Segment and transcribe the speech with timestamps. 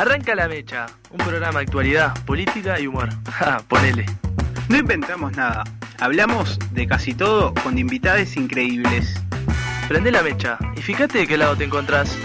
[0.00, 3.10] Arranca la mecha, un programa de actualidad, política y humor.
[3.30, 4.06] Ja, ponele.
[4.70, 5.62] No inventamos nada.
[5.98, 9.22] Hablamos de casi todo con invitades increíbles.
[9.88, 12.16] Prende la mecha y fíjate de qué lado te encontrás.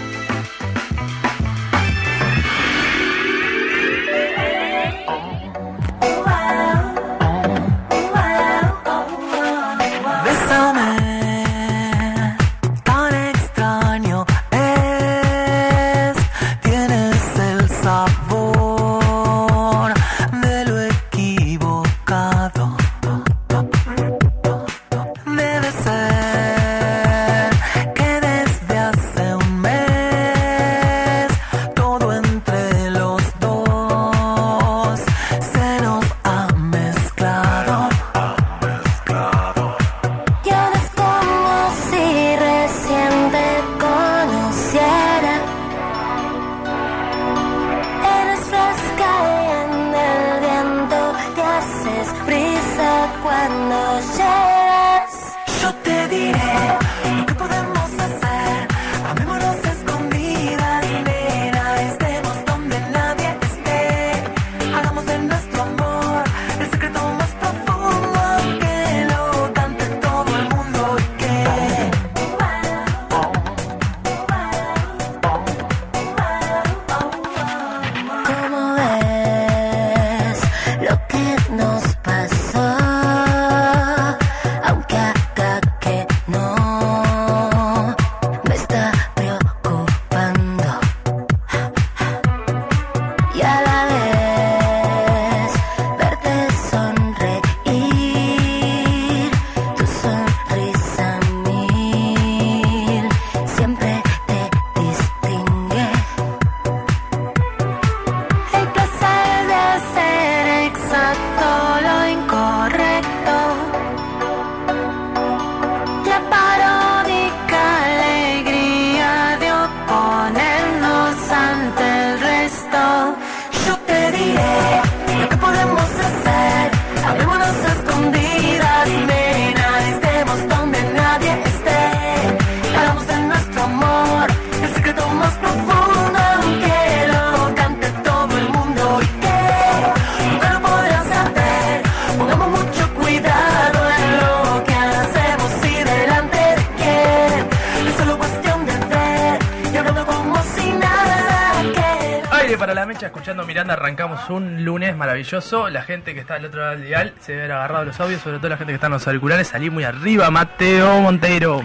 [155.26, 155.68] Maravilloso.
[155.70, 158.22] La gente que está al otro lado del dial se debe haber agarrado los audios,
[158.22, 159.48] sobre todo la gente que está en los auriculares.
[159.48, 161.62] Salí muy arriba, Mateo Monteiro.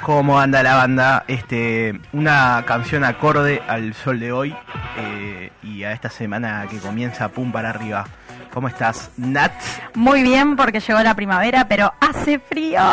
[0.00, 1.24] ¿Cómo anda la banda?
[1.28, 4.56] Este, una canción acorde al sol de hoy
[4.98, 8.04] eh, y a esta semana que comienza pum para arriba.
[8.52, 9.52] ¿Cómo estás, Nat?
[9.94, 12.80] Muy bien porque llegó la primavera, pero hace frío.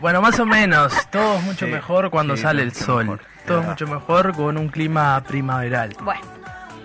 [0.00, 3.04] Bueno, más o menos, todo es mucho Sí, mejor cuando sí, sale el sol.
[3.04, 5.94] mejor, todo es mucho mejor con un clima primaveral.
[6.02, 6.22] Bueno,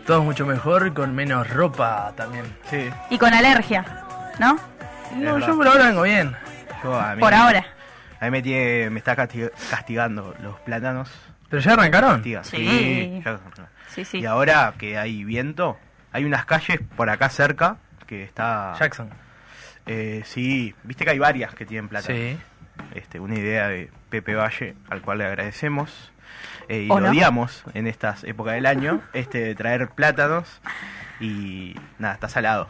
[0.06, 2.46] Todo mucho mejor con menos ropa también.
[2.70, 2.90] Sí.
[3.10, 3.84] y con alergia,
[4.40, 4.58] ¿no?
[5.16, 6.36] No, yo por ahora vengo bien.
[6.84, 7.66] Yo, a mí- Por ahora.
[8.20, 11.10] A mí me, tiene- me está casti- castigando los plátanos.
[11.50, 12.24] ¿Pero ya arrancaron?
[12.24, 12.32] Sí.
[13.24, 13.40] ya-
[13.90, 14.20] Sí, sí.
[14.20, 15.78] Y ahora que hay viento,
[16.12, 17.78] hay unas calles por acá cerca
[18.08, 18.74] que está...
[18.80, 19.10] Jackson.
[19.86, 22.18] Eh, sí, viste que hay varias que tienen plátanos.
[22.18, 22.38] Sí.
[22.94, 26.12] este, una idea de Pepe Valle, al cual le agradecemos.
[26.70, 27.12] Eh, y ¿O lo no?
[27.12, 30.62] odiamos en estas épocas del año, este de traer plátanos.
[31.20, 32.70] Y nada, está salado.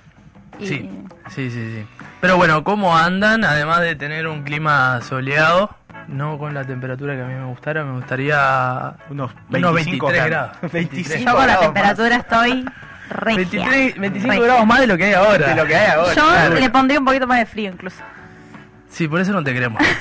[0.60, 0.90] Y- Sí,
[1.30, 1.86] sí, sí, sí.
[2.22, 3.44] Pero bueno, ¿cómo andan?
[3.44, 5.76] Además de tener un clima soleado,
[6.08, 10.26] no con la temperatura que a mí me gustara, me gustaría Unos Unos 25 23
[10.30, 10.52] grados.
[10.62, 10.72] grados.
[10.74, 12.66] 25 Yo con la temperatura estoy
[13.10, 13.36] regia.
[13.38, 14.46] 23, 25 Regia.
[14.46, 15.40] grados más de lo que hay ahora.
[15.48, 16.14] más de lo que hay ahora.
[16.14, 16.56] Yo claro.
[16.56, 18.02] le pondría un poquito más de frío incluso.
[18.90, 19.82] Sí, por eso no te queremos.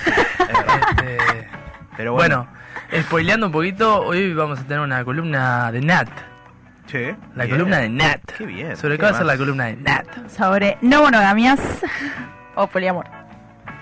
[0.44, 1.48] Este,
[1.96, 2.63] Pero bueno, bueno,
[3.02, 6.08] spoileando un poquito, hoy vamos a tener una columna de Nat.
[6.86, 6.98] sí,
[7.34, 7.56] La bien.
[7.56, 8.20] columna de Nat.
[8.38, 8.76] Qué bien.
[8.76, 10.06] ¿Sobre ¿Qué va a ser la columna de Nat?
[10.28, 11.60] Sobre no monogamias
[12.54, 13.06] o poliamor.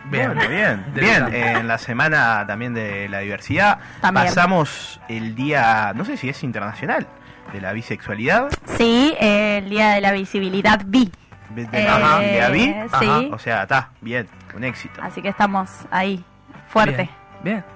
[0.06, 0.84] Bueno, bien.
[0.94, 1.34] De Bien, verdad.
[1.60, 4.26] en la semana también de la diversidad También.
[4.26, 7.06] pasamos el día, no sé si es internacional,
[7.52, 8.48] de la bisexualidad.
[8.76, 11.10] Sí, eh, el día de la visibilidad bi.
[11.50, 12.64] De, de Eh, la, de la bi.
[12.64, 12.75] sí.
[12.93, 15.00] Ajá, O sea, está, bien, un éxito.
[15.02, 16.22] Así que estamos ahí,
[16.69, 16.96] fuerte.
[17.05, 17.10] Bien.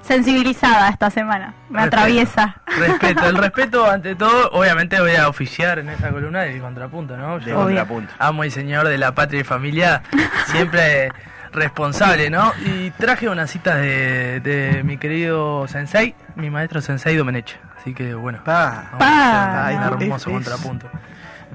[0.02, 1.54] Sensibilizada esta semana.
[1.68, 1.96] Me Respeto.
[1.96, 2.56] atraviesa.
[2.78, 7.38] Respeto, el respeto ante todo, obviamente voy a oficiar en esa columna del contrapunto, ¿no?
[7.38, 8.12] De contrapunto.
[8.18, 10.02] amo y señor de la patria y familia,
[10.46, 11.10] siempre
[11.52, 12.52] responsable, ¿no?
[12.64, 17.58] Y traje unas citas de, de mi querido sensei, mi maestro sensei Domenech.
[17.78, 18.88] Así que bueno, Pa.
[18.92, 19.66] vamos a Pa.
[19.66, 20.90] hacer un hermoso es- es- contrapunto.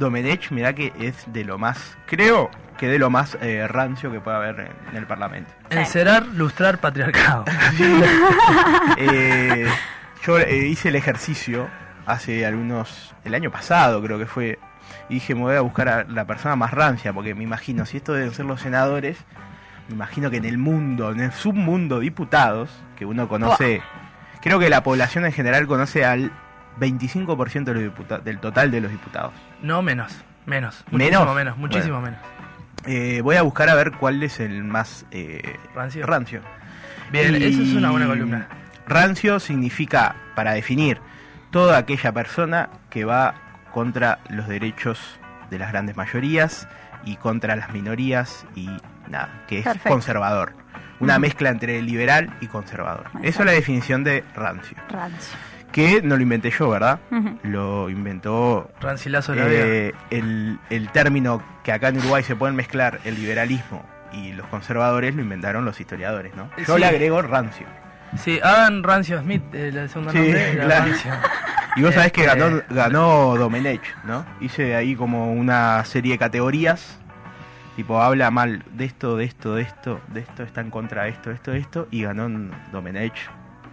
[0.02, 4.20] Domenech, mirá que es de lo más, creo que de lo más eh, rancio que
[4.20, 5.54] puede haber en, en el Parlamento.
[5.70, 7.46] Encerar, lustrar, patriarcado.
[8.98, 9.68] Eh,
[10.26, 11.68] yo eh, hice el ejercicio
[12.06, 14.60] hace algunos, el año pasado creo que fue,
[15.10, 17.98] y dije me voy a buscar a la persona más rancia, porque me imagino, si
[17.98, 19.18] esto deben ser los senadores,
[19.88, 23.82] me imagino que en el mundo, en el submundo diputados, que uno conoce,
[24.42, 26.32] creo que la población en general conoce al
[26.80, 29.34] 25% de los del total de los diputados.
[29.62, 30.14] No menos,
[30.46, 30.84] menos.
[30.92, 31.20] ¿Menos?
[31.22, 32.18] Muchísimo menos, muchísimo Bueno.
[32.18, 32.32] menos.
[32.86, 36.06] Eh, voy a buscar a ver cuál es el más eh, Rancio.
[36.08, 36.42] rancio.
[37.12, 38.48] Bien, Y eso es una buena columna.
[38.88, 41.00] Rancio significa, para definir,
[41.52, 43.36] toda aquella persona que va
[43.72, 45.20] contra los derechos
[45.50, 46.68] de las grandes mayorías
[47.06, 48.70] y contra las minorías y
[49.10, 49.90] nada, que es Perfecto.
[49.90, 50.54] conservador.
[51.00, 53.06] Una mezcla entre liberal y conservador.
[53.24, 54.78] Eso es la definición de rancio.
[54.90, 55.38] Rancio.
[55.72, 57.00] Que no lo inventé yo, ¿verdad?
[57.44, 62.56] Lo inventó Rancilazo de la eh, el, el término que acá en Uruguay se pueden
[62.56, 66.50] mezclar el liberalismo y los conservadores lo inventaron los historiadores, ¿no?
[66.68, 66.80] Yo Sí.
[66.82, 67.66] le agrego rancio.
[68.18, 70.86] Sí, Adam Rancio Smith, el segundo Sí, nombre claro.
[70.86, 71.12] Rancio.
[71.78, 74.26] Y vos sabés que Este- ganó, ganó Domenech, ¿no?
[74.42, 77.00] Hice ahí como una serie de categorías.
[77.78, 81.12] Tipo, habla mal de esto, de esto, de esto, de esto, está en contra de
[81.12, 81.88] esto, esto, de esto.
[81.90, 82.28] Y ganó
[82.74, 83.14] Domenech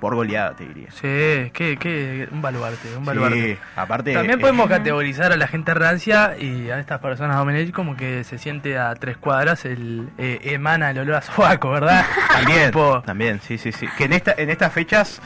[0.01, 0.91] por goleada, te diría.
[0.91, 3.55] Sí, que, que un baluarte, un baluarte.
[3.55, 4.13] Sí, aparte.
[4.15, 8.23] También eh, podemos categorizar a la gente rancia y a estas personas Domenech como que
[8.25, 12.05] se siente a tres cuadras, el eh, emana el olor a sobaco, ¿verdad?
[12.33, 12.73] También,
[13.05, 13.87] también, sí, sí, sí.
[13.99, 15.21] Que en, esta, en estas fechas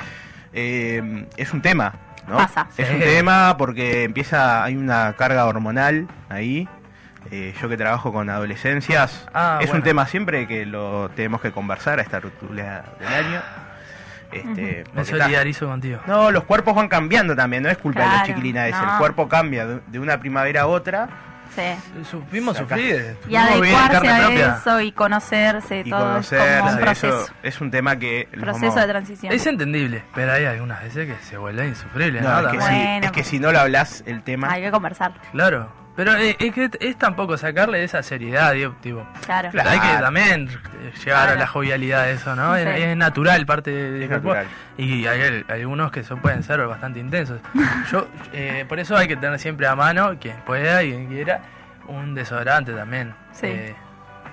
[0.53, 1.93] eh, es un tema,
[2.27, 2.37] ¿no?
[2.39, 2.67] Pasa.
[2.77, 2.95] Es Sí.
[2.95, 6.69] un tema porque empieza, hay una carga hormonal ahí.
[7.31, 11.53] Eh, yo que trabajo con adolescencias, Ah, es un tema siempre que lo tenemos que
[11.53, 13.41] conversar a esta ruptura del año.
[14.32, 16.00] Este, me solidarizo contigo.
[16.06, 18.93] no, los cuerpos van cambiando también, no es culpa de los Claro, chiquilines, es no.
[18.93, 21.08] el cuerpo cambia de, de una primavera a otra
[21.55, 21.61] Sí.
[22.11, 23.14] Supimos sufrir.
[23.29, 24.56] Y adecuarse a propia.
[24.56, 27.34] eso y conocerse, y todo conocer, es como un eso proceso.
[27.43, 29.32] es un tema que Proceso vamos- de transición.
[29.34, 32.49] Es entendible, pero hay algunas veces que se vuelve insufrible, No, ¿no?
[32.49, 35.12] es, que si, Bueno, es que si no lo hablas el tema, Hay que conversar.
[35.32, 35.69] Claro.
[35.94, 39.06] Pero eh, es que es tampoco sacarle esa seriedad, digo, tipo.
[39.27, 39.50] Claro.
[39.50, 39.69] Claro.
[39.71, 40.49] Hay que también
[41.05, 42.56] llegar a la jovialidad de eso, ¿no?
[42.56, 42.83] Es, Sí.
[42.83, 44.47] es natural, parte de Es natural.
[44.79, 47.41] Y hay, hay algunos que son, pueden ser bastante intensos.
[47.93, 51.41] Yo, eh, por eso hay que tener siempre a mano, quien pueda y quien quiera,
[51.89, 53.15] un desodorante también.
[53.33, 53.47] Sí.
[53.47, 53.75] Eh,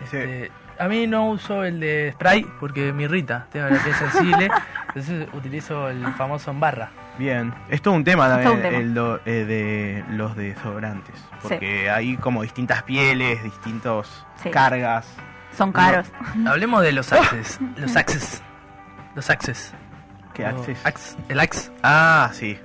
[0.10, 0.16] Sí.
[0.16, 4.50] este, a mí no uso el de spray porque me irrita, tengo la piel sensible,
[4.88, 6.90] entonces utilizo el famoso en barra.
[7.20, 7.54] Bien.
[7.70, 8.78] Es todo un tema también un tema.
[8.78, 11.14] el do- eh, de los desodorantes.
[11.44, 14.50] Porque hay como distintas pieles, distintos Sí.
[14.50, 15.06] cargas.
[15.56, 16.08] Son caros.
[16.48, 18.42] Hablemos de los axes, los axes,
[19.16, 19.74] los axes.
[20.34, 20.80] ¿Qué axes?
[20.86, 21.72] ax- el axe.
[21.84, 22.58] Ah, sí.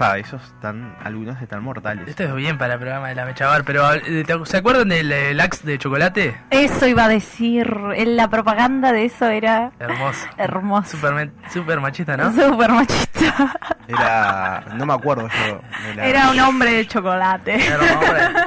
[0.00, 2.08] Pa, esos están, algunos están mortales.
[2.08, 5.12] Esto es bien para el programa de la Mechabar, pero eh, ¿te- ¿se acuerdan del
[5.12, 6.34] el axe de chocolate?
[6.48, 7.70] Eso iba a decir.
[7.94, 10.26] en La propaganda de eso era Hermoso.
[10.38, 10.96] hermoso.
[10.96, 12.32] Super, super machista, ¿no?
[12.32, 13.52] Súper machista.
[13.88, 15.60] Era, no me acuerdo yo.
[15.88, 17.58] de la- Era un hombre de chocolate.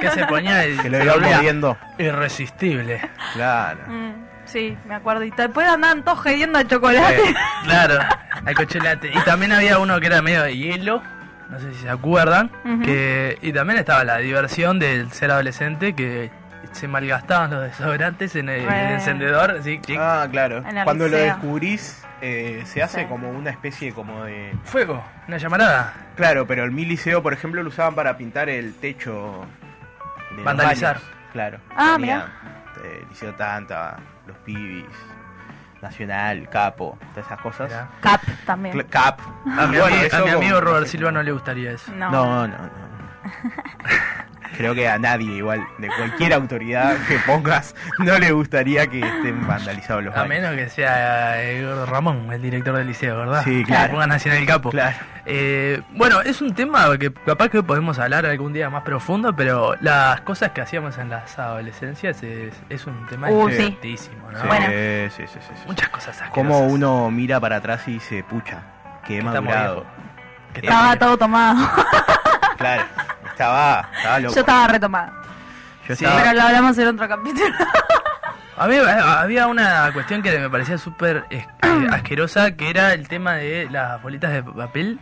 [0.00, 1.78] Que se ponía y Que lo volvía moviendo.
[1.98, 3.00] irresistible.
[3.34, 3.78] Claro.
[3.86, 4.12] Mm,
[4.44, 5.22] sí, me acuerdo.
[5.22, 7.30] Y después andaban todos gediendo de chocolate.
[7.30, 7.34] Eh,
[7.64, 7.98] Claro,
[8.44, 9.08] al cochelate.
[9.14, 11.00] Y también había uno que era medio de hielo,
[11.50, 12.50] no sé si se acuerdan.
[12.84, 16.30] Que Y también estaba la diversión del ser adolescente que
[16.72, 19.60] se malgastaban los desodorantes en el, encendedor.
[19.98, 20.58] Ah, claro.
[20.66, 23.06] En Cuando lo descubrís, eh, se hace Sí.
[23.06, 24.52] como una especie como de...
[24.64, 25.92] Fuego, una llamarada.
[26.16, 29.46] Claro, pero el mi liceo, por ejemplo, lo usaban para pintar el techo.
[30.30, 30.96] de los Vandalizar.
[30.96, 31.10] baños.
[31.32, 31.58] Claro.
[31.76, 32.26] Ah, Ponía,
[32.84, 33.96] eh, Liceo Tanta,
[34.26, 34.84] los pibis,
[35.84, 37.72] Nacional, Capo, todas esas cosas.
[38.00, 38.74] Cap también.
[38.76, 39.20] Cl- Cap.
[39.58, 41.92] A mi, Bueno, eso a mi amigo Robert Silva no le gustaría eso.
[41.92, 42.10] No.
[42.10, 42.83] No, no, no.
[44.56, 49.44] Creo que a nadie, igual, de cualquier autoridad que pongas, no le gustaría que estén
[49.48, 50.28] vandalizados los A baños.
[50.28, 53.42] menos que sea eh, Gordo Ramón, el director del liceo, ¿verdad?
[53.42, 53.86] Sí, Que claro.
[53.86, 54.70] le pongan así en el capo.
[54.70, 54.96] Claro.
[55.26, 59.74] Eh, bueno, es un tema que capaz que podemos hablar algún día más profundo, pero
[59.80, 63.76] las cosas que hacíamos en las adolescencias es, es un tema Uh, sí.
[63.82, 63.96] ¿no?
[63.98, 64.10] Sí,
[64.46, 64.66] Bueno.
[65.16, 65.62] sí, sí, sí, sí.
[65.66, 66.30] Muchas cosas asquerosas.
[66.32, 68.62] Como uno mira para atrás y dice, pucha,
[69.04, 69.84] que he Que madurado.
[70.52, 71.68] Que Estaba todo tomado.
[72.56, 72.84] Claro,
[73.30, 74.34] estaba, estaba loco.
[74.34, 75.12] Yo estaba retomada.
[75.88, 77.54] Yo Sí, estaba- Pero lo hablamos en otro capítulo.
[78.56, 82.92] A mí eh, había una cuestión que me parecía súper eh, eh, asquerosa, que era
[82.94, 85.00] el tema de las bolitas de papel.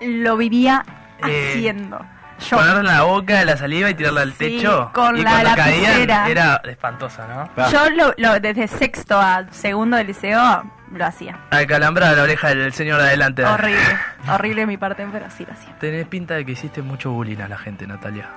[0.00, 0.84] lo vivía
[1.26, 2.04] Eh, haciendo.
[2.38, 2.56] Yo.
[2.58, 4.90] Ponerla en la boca, la saliva y tirarla al Sí, techo.
[4.92, 7.50] con y la cuando caían era espantosa, ¿no?
[7.56, 7.68] Ah.
[7.72, 11.38] Yo lo, lo- desde sexto a segundo del liceo lo hacía.
[11.50, 13.44] Acalambrada la oreja del señor de adelante.
[13.44, 13.80] Horrible.
[14.30, 15.76] Horrible mi parte, pero sí lo hacía.
[15.78, 18.28] Tenés pinta de que hiciste mucho bullying a la gente, Natalia.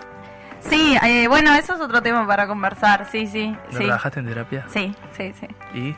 [0.61, 3.05] Sí, eh, bueno, eso es otro tema para conversar.
[3.11, 3.55] Sí, sí.
[3.71, 4.65] ¿Lo Sí, trabajaste en terapia?
[4.67, 5.33] sí, sí.
[5.39, 5.47] sí.
[5.77, 5.95] ¿Y?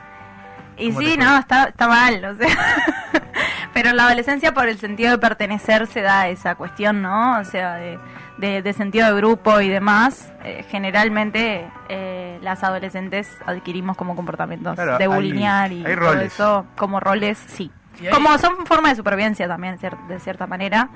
[0.78, 2.48] Y ¿Cómo sí, no, está, está mal, o sea.
[3.74, 7.40] Pero en la adolescencia, por el sentido de pertenecer, se da esa cuestión, ¿no?
[7.40, 7.98] O sea, de,
[8.38, 10.32] de- de sentido de grupo y demás.
[10.44, 16.34] eh, generalmente, eh, las adolescentes adquirimos como comportamientos Claro, de bulinear y hay todo roles.
[16.34, 17.72] eso, como roles, sí.
[18.12, 20.90] Como son forma de supervivencia también, de cierta manera,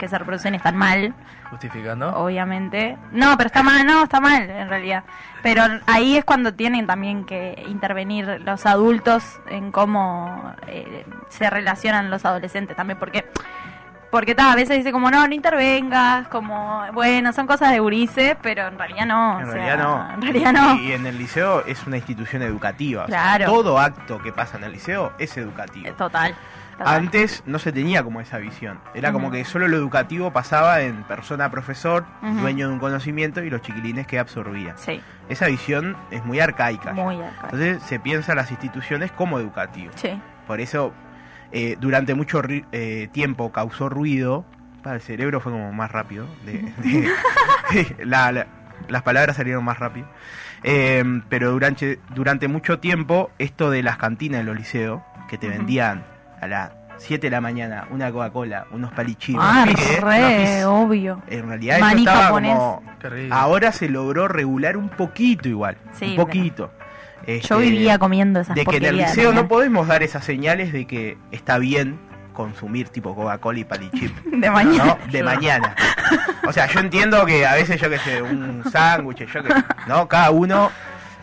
[0.00, 1.14] que se reproducen están mal,
[1.50, 2.16] ¿Justificando?
[2.16, 2.96] obviamente.
[3.12, 5.04] No, pero está mal, no, está mal en realidad.
[5.42, 12.10] Pero ahí es cuando tienen también que intervenir los adultos en cómo eh, se relacionan
[12.10, 13.24] los adolescentes también, porque
[14.10, 18.36] porque ta, a veces dice como no, no intervengas, como bueno, son cosas de gurises,
[18.42, 19.38] pero en realidad no.
[19.40, 20.14] En o realidad sea, no.
[20.14, 20.74] En realidad no.
[20.80, 23.04] Y en el liceo es una institución educativa.
[23.04, 23.52] o sea, Claro.
[23.52, 25.92] todo acto que pasa en el liceo es educativo.
[25.94, 26.34] Total.
[26.84, 28.78] Antes no se tenía como esa visión.
[28.94, 32.40] Era como que solo lo educativo pasaba en persona-profesor, Ujú.
[32.40, 34.76] dueño de un conocimiento y los chiquilines que absorbían.
[34.78, 36.94] Sí, Esa visión es muy arcaica.
[36.94, 37.02] ya.
[37.02, 37.44] muy arcaico.
[37.44, 39.92] Entonces se piensa las instituciones como educativo.
[39.96, 40.20] Sí.
[40.46, 40.92] Por eso
[41.52, 42.40] eh, durante mucho
[42.72, 44.44] eh, tiempo causó ruido.
[44.82, 46.26] Para el cerebro fue como más rápido.
[46.46, 48.46] de- de- la- la-
[48.88, 50.06] las palabras salieron más rápido.
[50.62, 55.48] Eh, pero durante, durante mucho tiempo, esto de las cantinas de los liceos, que te
[55.48, 56.02] vendían
[56.40, 59.64] a las 7 de la mañana una Coca-Cola, unos palichinos, Ah,
[60.00, 61.22] re, obvio.
[61.28, 62.54] en realidad eso estaba japonés.
[62.56, 62.82] como...
[63.30, 65.76] Ahora se logró regular un poquito igual.
[65.98, 66.70] Sí, un poquito.
[67.26, 70.72] Yo Este, vivía comiendo esas de que en el liceo no podemos dar esas señales
[70.72, 71.98] de que está bien
[72.32, 74.16] consumir tipo Coca-Cola y palichip.
[74.24, 74.84] de mañana.
[74.84, 75.12] ¿no?
[75.12, 75.74] De mañana.
[76.46, 79.54] O sea, yo entiendo que a veces yo que sé, un sándwich, yo que
[79.86, 80.08] ¿no?
[80.08, 80.70] Cada uno.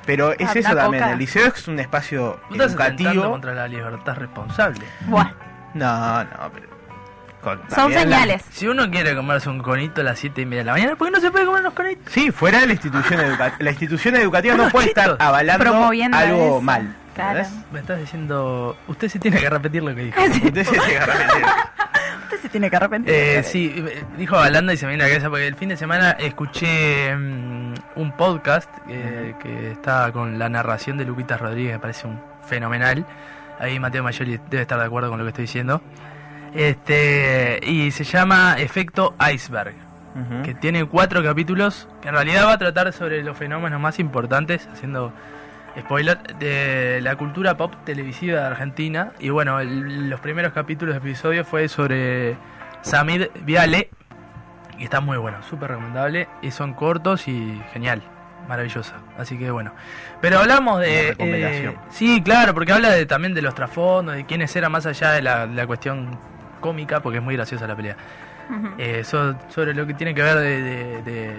[0.07, 1.03] Pero es Habla eso también.
[1.03, 1.13] coca.
[1.13, 3.29] El liceo es un espacio Vos estás educativo.
[3.29, 4.81] contra la libertad responsable.
[5.01, 5.29] Buah,
[5.75, 6.67] No, no, pero.
[7.41, 8.43] con- son también la- señales.
[8.51, 11.07] Si uno quiere comerse un conito a las 7 y media de la mañana, ¿por
[11.07, 12.11] qué no se puede comer unos conitos?
[12.11, 13.55] Sí, fuera de la institución educativa.
[13.59, 16.61] La institución educativa no Unos puede estar avalando Promoviendo algo eso.
[16.61, 16.95] mal.
[17.13, 17.39] Claro.
[17.39, 17.63] ¿entendés?
[17.73, 18.77] Me estás diciendo.
[18.87, 20.21] Usted se tiene que repetir lo que dijo.
[20.21, 20.65] Usted
[22.27, 23.13] Usted se tiene que arrepentir.
[23.13, 25.77] Eh, sí, eh, dijo Balanda y se me viene la cabeza porque el fin de
[25.77, 31.79] semana escuché mm, un podcast eh, que está con la narración de Lupita Rodríguez, me
[31.79, 33.05] parece un fenomenal.
[33.59, 35.81] Ahí Mateo Mayoli debe estar de acuerdo con lo que estoy diciendo.
[36.53, 39.75] Este, y se llama Efecto Iceberg,
[40.43, 44.67] que tiene cuatro capítulos, que en realidad va a tratar sobre los fenómenos más importantes,
[44.73, 45.13] haciendo
[45.79, 49.11] spoiler, de la cultura pop televisiva de Argentina.
[49.19, 52.35] Y bueno, el- los primeros capítulos de episodio fue sobre
[52.81, 53.89] Samid Viale,
[54.79, 58.01] y está muy bueno, súper recomendable, y son cortos y genial.
[58.47, 59.73] Maravillosa, así que bueno.
[60.21, 61.09] Pero hablamos de.
[61.19, 65.11] Eh, sí, claro, porque habla de, también de los trasfondos, de quiénes eran más allá
[65.11, 66.17] de la, de la cuestión
[66.61, 67.97] cómica, porque es muy graciosa la pelea.
[68.77, 71.33] Eh, so- sobre lo que tiene que ver de, de, de-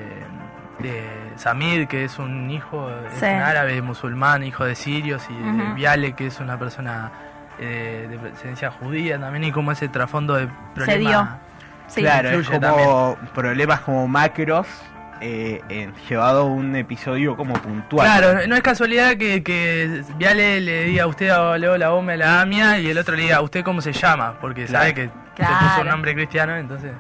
[0.79, 1.03] de
[1.37, 5.75] Samid, que es un hijo, es un árabe musulmán, hijo de sirios, y de.
[5.75, 7.11] Viale, que es una persona
[7.59, 10.55] eh, de presencia judía también, y como ese trasfondo de dio.
[10.75, 11.39] problema.
[11.89, 12.03] Sí.
[12.03, 14.67] Claro, es como problemas como macros
[15.21, 18.07] eh, en- llevado a un episodio como puntual.
[18.07, 22.17] Claro, no es casualidad que, que Viale le diga a usted a Leo la Ome
[22.17, 24.83] la Amia y el otro le diga a usted cómo se llama, porque Claro.
[24.85, 25.57] sabe que se Claro.
[25.69, 26.93] puso un nombre cristiano, entonces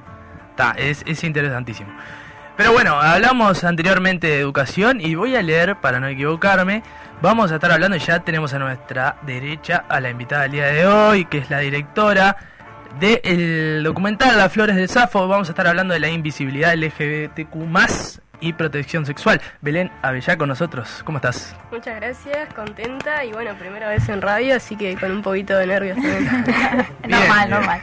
[0.51, 1.91] está, es, es interesantísimo.
[2.59, 6.83] Pero bueno, hablamos anteriormente de educación y voy a leer, para no equivocarme,
[7.23, 10.67] vamos a estar hablando y ya tenemos a nuestra derecha a la invitada del día
[10.67, 12.37] de hoy, que es la directora
[12.99, 15.29] del documental Las Flores de Safo.
[15.29, 17.55] Vamos a estar hablando de la invisibilidad LGBTQ
[18.41, 19.41] y protección sexual.
[19.61, 21.55] Belén Avellá con nosotros, ¿cómo estás?
[21.71, 25.65] Muchas gracias, contenta y bueno, primera vez en radio, así que con un poquito de
[25.69, 25.97] nervios
[27.09, 27.83] normal, normal.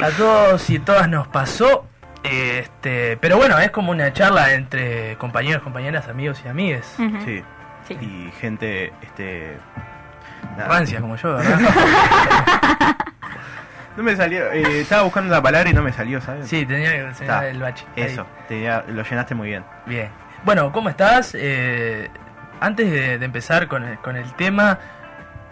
[0.00, 1.84] A todos y todas nos pasó.
[2.22, 6.86] Este, pero bueno, es como una charla entre compañeros, compañeras, amigos y amigues.
[7.24, 7.42] Sí.
[7.88, 7.94] Sí.
[8.00, 9.56] Y gente, este.
[10.56, 10.68] nada.
[10.68, 11.58] Rancia como yo, ¿verdad?
[13.96, 16.48] No me salió, eh, estaba buscando la palabra y no me salió, ¿sabes?
[16.48, 17.84] sí, tenía que enseñar Está, el bache.
[17.96, 19.64] Eso, tenía- lo llenaste muy bien.
[19.84, 20.08] Bien.
[20.44, 21.34] Bueno, ¿cómo estás?
[21.36, 22.08] Eh,
[22.60, 24.78] antes de, de empezar con el, con el tema,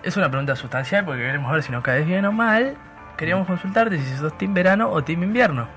[0.05, 2.77] es una pregunta sustancial porque queremos ver si nos caes bien o mal.
[3.17, 5.69] Queríamos consultarte si sos team verano o team invierno.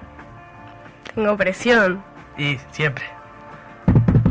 [1.15, 2.03] Tengo presión
[2.37, 3.03] Y siempre.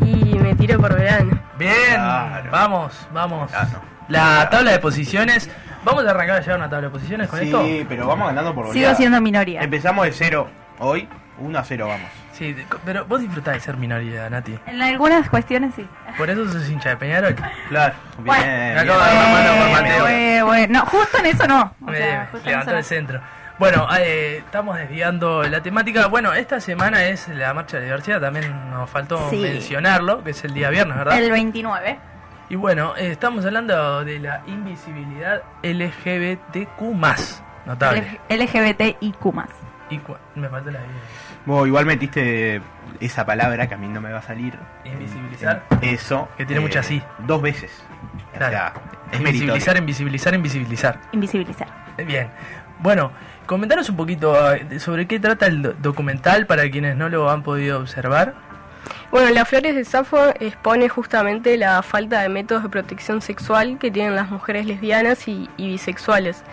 [0.04, 1.38] y me tiro por verano.
[1.58, 2.50] Bien, Claro.
[2.50, 3.50] vamos, vamos.
[3.50, 3.80] Claro.
[4.08, 5.50] La tabla de posiciones.
[5.84, 7.62] Vamos a arrancar a llevar una tabla de posiciones con esto.
[7.64, 9.62] Sí, pero vamos ganando por Sigo siendo minoría.
[9.62, 10.49] Empezamos de cero.
[10.78, 11.08] Hoy
[11.38, 12.08] 1 a 0 vamos.
[12.32, 12.56] Sí,
[12.87, 14.58] pero vos disfrutás de ser minoría, Nati.
[14.66, 15.87] En algunas cuestiones sí.
[16.16, 17.37] Por eso sos hincha de Peñarol.
[17.68, 17.94] Claro.
[18.18, 18.42] Bueno.
[18.42, 18.78] bien, Me bien.
[18.78, 20.00] acabo de dar la mano por Bueno, Mateo.
[20.04, 20.78] bueno, bueno.
[20.80, 21.75] No, justo en eso no.
[21.87, 23.20] O sea, justo en levantó eso el centro.
[23.61, 26.07] Bueno, eh, estamos desviando la temática.
[26.07, 29.37] Bueno, esta semana es la marcha de la diversidad, también nos faltó Sí.
[29.37, 31.05] mencionarlo, que es el día viernes, no.
[31.05, 31.23] ¿verdad?
[31.23, 31.99] El 29.
[32.49, 37.43] Y bueno, eh, estamos hablando de la invisibilidad LGBTQ+.
[37.67, 38.19] Notable.
[38.31, 39.26] LGBTIQ.
[39.90, 40.00] Y
[40.40, 40.83] me falta la I.
[41.45, 42.62] Vos igual metiste
[42.99, 44.55] esa palabra que a mí no me va a salir.
[44.87, 45.64] Invisibilizar.
[45.83, 46.29] Eso.
[46.33, 47.02] eh, Que tiene mucha sí.
[47.19, 47.71] Dos veces.
[48.33, 48.52] O Claro.
[48.52, 48.73] sea,
[49.12, 49.79] es invisibilizar, meritorio.
[49.81, 50.99] invisibilizar, invisibilizar.
[51.12, 51.69] Invisibilizar.
[52.07, 52.31] Bien.
[52.79, 53.12] Bueno,
[53.50, 57.42] comentaros un poquito eh, sobre qué trata el do- documental para quienes no lo han
[57.42, 58.33] podido observar.
[59.11, 63.90] Bueno, Las Flores de Safo expone justamente la falta de métodos de protección sexual que
[63.90, 66.45] tienen las mujeres lesbianas y, y bisexuales.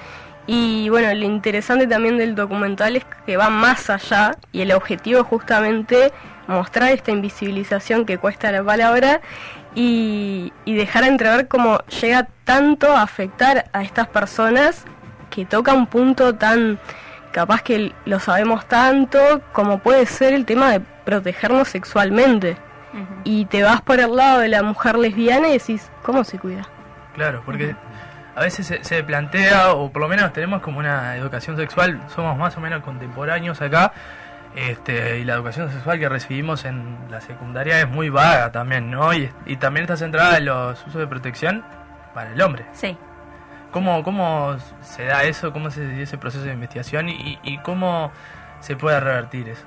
[0.47, 5.21] Y bueno, lo interesante también del documental es que va más allá y el objetivo
[5.21, 6.11] es justamente
[6.47, 9.21] mostrar esta invisibilización que cuesta la palabra
[9.75, 14.85] y, y dejar entrever cómo llega tanto a afectar a estas personas
[15.37, 16.79] que toca un punto tan
[17.31, 19.19] capaz que lo sabemos tanto
[19.53, 22.57] como puede ser el tema de protegernos sexualmente.
[23.23, 26.67] Y te vas por el lado de la mujer lesbiana y decís, ¿cómo se cuida?
[27.13, 27.75] Claro, porque
[28.35, 32.35] a veces se, se plantea, o por lo menos tenemos como una educación sexual, somos
[32.35, 33.91] más o menos contemporáneos acá,
[34.55, 39.13] este, y la educación sexual que recibimos en la secundaria es muy vaga también, ¿no?
[39.13, 41.63] Y, y también está centrada en los usos de protección
[42.15, 42.65] para el hombre.
[42.73, 42.97] Sí.
[43.77, 45.53] ¿Cómo, cómo se da eso?
[45.53, 47.09] ¿Cómo se dio ese proceso de investigación?
[47.09, 48.11] ¿Y, y cómo
[48.59, 49.65] se puede revertir eso?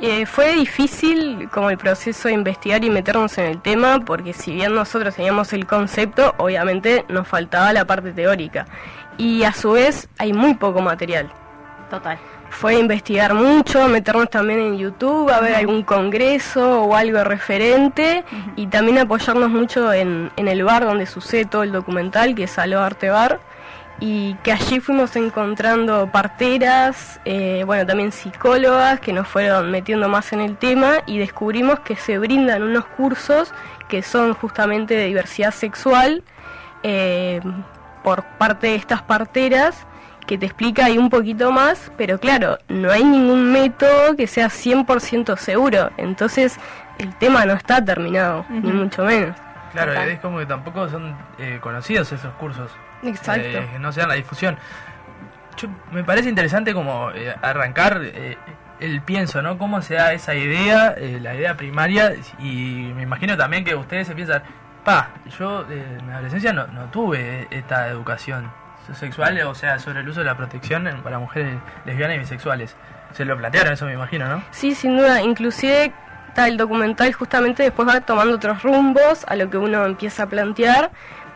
[0.00, 4.52] Eh, fue difícil como el proceso de investigar y meternos en el tema porque si
[4.52, 8.64] bien nosotros teníamos el concepto, obviamente nos faltaba la parte teórica.
[9.18, 11.28] Y a su vez hay muy poco material.
[11.90, 12.18] Total.
[12.50, 18.24] Fue investigar mucho, meternos también en YouTube, a ver algún congreso o algo referente
[18.56, 22.58] y también apoyarnos mucho en, en el bar donde sucede todo el documental, que es
[22.58, 23.40] Alo Arte Bar,
[24.00, 30.32] y que allí fuimos encontrando parteras, eh, bueno, también psicólogas que nos fueron metiendo más
[30.32, 33.52] en el tema y descubrimos que se brindan unos cursos
[33.88, 36.22] que son justamente de diversidad sexual
[36.84, 37.40] eh,
[38.04, 39.87] por parte de estas parteras
[40.28, 44.46] que te explica ahí un poquito más, pero claro, no hay ningún método que sea
[44.48, 46.56] 100% seguro, entonces
[46.98, 49.34] el tema no está terminado, ni mucho menos.
[49.72, 50.08] Claro, Total.
[50.10, 52.70] es como que tampoco son eh, conocidos esos cursos.
[53.02, 53.42] Exacto.
[53.58, 54.56] Eh, que no se dan la difusión.
[55.56, 58.36] Yo- me parece interesante como eh, arrancar eh,
[58.80, 59.58] el pienso, ¿no?
[59.58, 64.06] Cómo se da esa idea, eh, la idea primaria, y me imagino también que ustedes
[64.06, 64.42] se piensan,
[64.84, 68.50] pa, yo eh, en mi adolescencia no, no tuve esta educación
[68.94, 72.76] sexual, o sea, sobre el uso de la protección para mujeres lesbianas y bisexuales.
[73.12, 74.42] Se lo plantearon eso, me imagino, ¿no?
[74.50, 75.92] Sí, sin duda, inclusive
[76.46, 80.90] el documental justamente después va tomando otros rumbos a lo que uno empieza a plantear,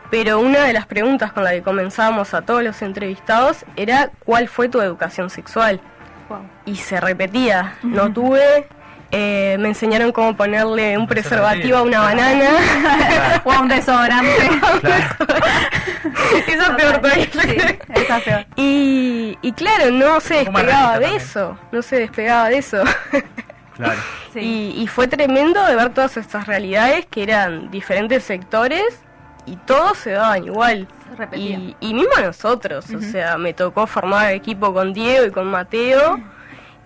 [0.09, 4.47] pero una de las preguntas con la que comenzábamos a todos los entrevistados era ¿cuál
[4.47, 5.81] fue tu educación sexual?
[6.29, 6.39] Wow.
[6.65, 7.75] y se repetía.
[7.83, 8.67] No tuve,
[9.15, 12.49] eh, me enseñaron cómo ponerle un preservativo a una banana.
[13.43, 14.49] o a un desodorante.
[16.47, 17.27] Eso es peor todavía.
[17.31, 17.57] Sí,
[17.93, 18.45] esa es peor.
[18.55, 22.83] Y, y claro, no se despegaba de eso, no se despegaba de eso.
[23.75, 23.99] Claro.
[24.31, 24.39] Sí.
[24.77, 28.83] Y, y fue tremendo de ver todas estas realidades que eran diferentes sectores
[29.47, 30.87] y todos se daban igual.
[31.17, 31.37] Se.
[31.39, 35.47] Y, y mismo a nosotros, o sea, me tocó formar equipo con Diego y con
[35.47, 36.19] Mateo.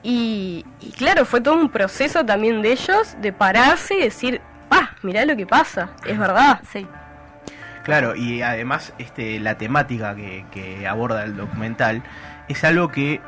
[0.04, 4.92] Y, y claro, fue todo un proceso también de ellos de pararse y decir, ah,
[5.02, 6.62] mirá lo que pasa, es verdad.
[6.72, 6.88] Sí.
[7.84, 12.04] Claro, y además este, la temática que, que aborda el documental
[12.50, 13.22] es algo que,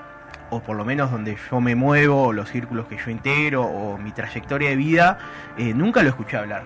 [0.49, 3.97] o por lo menos donde yo me muevo, o los círculos que yo integro, o
[3.97, 5.17] mi trayectoria de vida,
[5.57, 6.63] eh, nunca lo escuché hablar.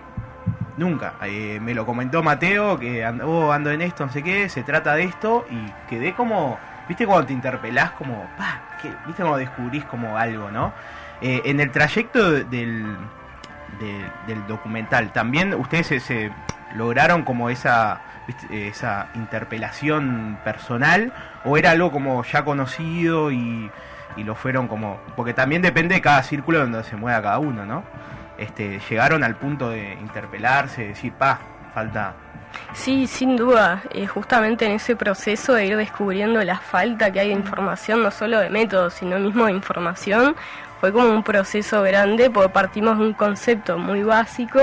[0.75, 1.13] Nunca.
[1.21, 4.63] Eh, me lo comentó Mateo, que ando, oh, ando en esto, no sé qué, se
[4.63, 8.61] trata de esto, y quedé como, viste cuando te interpelás, como, pa,
[9.05, 10.73] viste cuando descubrís como algo, ¿no?
[11.21, 12.95] Eh, en el trayecto de- del,
[13.79, 16.31] de- del documental, también ustedes se,
[16.75, 18.01] lograron como esa,
[18.49, 21.13] esa interpelación personal,
[21.45, 23.69] o era algo como ya conocido y,
[24.17, 27.65] y lo fueron como, porque también depende de cada círculo donde se mueva cada uno,
[27.65, 27.83] ¿no?
[28.37, 31.39] Este, llegaron al punto de interpelarse, decir, pa,
[31.73, 32.13] falta
[32.73, 37.27] Sí, sin duda, eh, justamente en ese proceso de ir descubriendo la falta que hay
[37.29, 40.35] de información, no solo de métodos, sino mismo de información,
[40.79, 44.59] fue como un proceso grande porque partimos de un concepto muy básico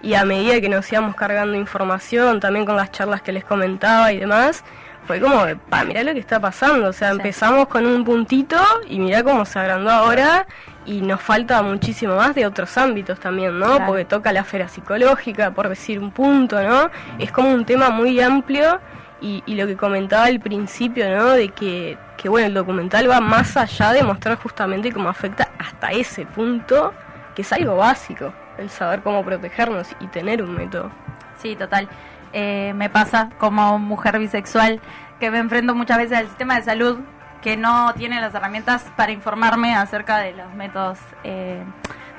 [0.00, 4.12] y a medida que nos íbamos cargando información, también con las charlas que les comentaba
[4.12, 4.62] y demás,
[5.08, 6.88] fue como, pa, mirá lo que está pasando.
[6.88, 10.46] O sea, empezamos con un puntito y mirá cómo se agrandó ahora.
[10.84, 13.76] Y nos falta muchísimo más de otros ámbitos también, ¿no?
[13.76, 13.86] Claro.
[13.86, 16.90] Porque toca la esfera psicológica, por decir un punto, ¿no?
[17.18, 18.80] Es como un tema muy amplio.
[19.22, 21.30] Y, y lo que comentaba al principio, ¿no?
[21.30, 25.88] De que, que, bueno, el documental va más allá de mostrar justamente cómo afecta hasta
[25.88, 26.92] ese punto,
[27.34, 30.90] que es algo básico, el saber cómo protegernos y tener un método.
[31.38, 31.88] Sí, total.
[32.32, 34.80] Eh, me pasa como mujer bisexual
[35.18, 36.98] que me enfrento muchas veces al sistema de salud
[37.42, 41.62] que no tiene las herramientas para informarme acerca de los métodos eh,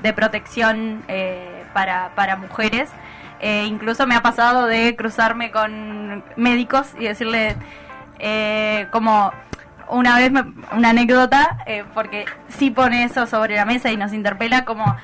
[0.02, 2.90] de protección eh, para, para mujeres.
[3.42, 7.56] Eh, incluso me ha pasado de cruzarme con médicos y decirle
[8.20, 9.32] eh, como
[9.90, 14.14] una vez me- una anécdota eh, porque sí pone eso sobre la mesa y nos
[14.14, 14.96] interpela como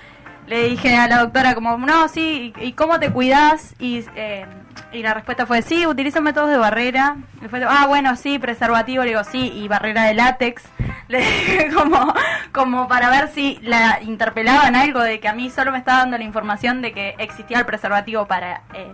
[0.48, 4.46] le dije a la doctora como no sí y, cómo te cuidas y eh,
[4.92, 9.04] y la respuesta fue sí utilizo métodos de barrera y fue ah bueno sí preservativo
[9.04, 10.64] le digo sí y barrera de látex
[11.08, 12.14] le dije como
[12.52, 16.18] como para ver si la interpelaban algo de que a mí solo me estaba dando
[16.18, 18.94] la información de que existía el preservativo para eh,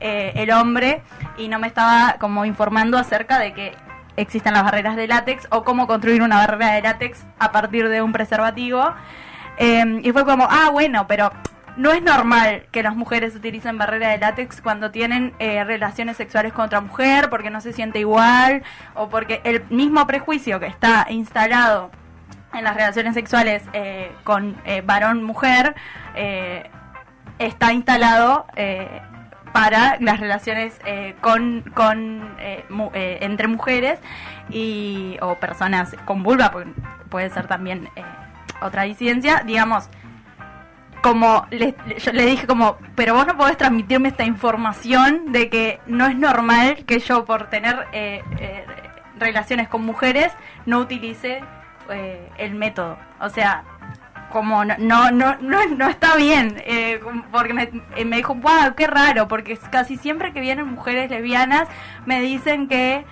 [0.00, 1.02] eh, el hombre
[1.36, 3.76] y no me estaba como informando acerca de que
[4.16, 8.02] existen las barreras de látex o cómo construir una barrera de látex a partir de
[8.02, 8.94] un preservativo.
[9.60, 11.30] Eh, y fue como, ah, bueno, pero
[11.76, 16.52] no es normal que las mujeres utilicen barrera de látex cuando tienen eh, relaciones sexuales
[16.52, 18.62] con otra mujer, porque no se siente igual,
[18.94, 21.90] o porque el mismo prejuicio que está instalado
[22.52, 25.74] en las relaciones sexuales eh, con eh, varón-mujer
[27.38, 28.46] está instalado
[29.52, 30.78] para las relaciones
[31.22, 32.36] con, con
[32.74, 33.98] entre mujeres
[34.50, 36.72] y o personas con vulva, porque
[37.08, 37.88] puede ser también
[38.60, 39.88] otra disidencia, digamos,
[41.02, 45.80] como le, yo le dije como, pero vos no podés transmitirme esta información de que
[45.86, 48.64] no es normal que yo por tener eh, eh,
[49.18, 50.32] relaciones con mujeres
[50.66, 51.42] no utilice
[51.90, 52.98] eh, el método.
[53.20, 53.64] O sea,
[54.30, 57.00] como no no no no, no está bien eh,
[57.32, 57.70] porque me,
[58.04, 61.68] me dijo wow qué raro porque casi siempre que vienen mujeres lesbianas
[62.06, 63.04] me dicen que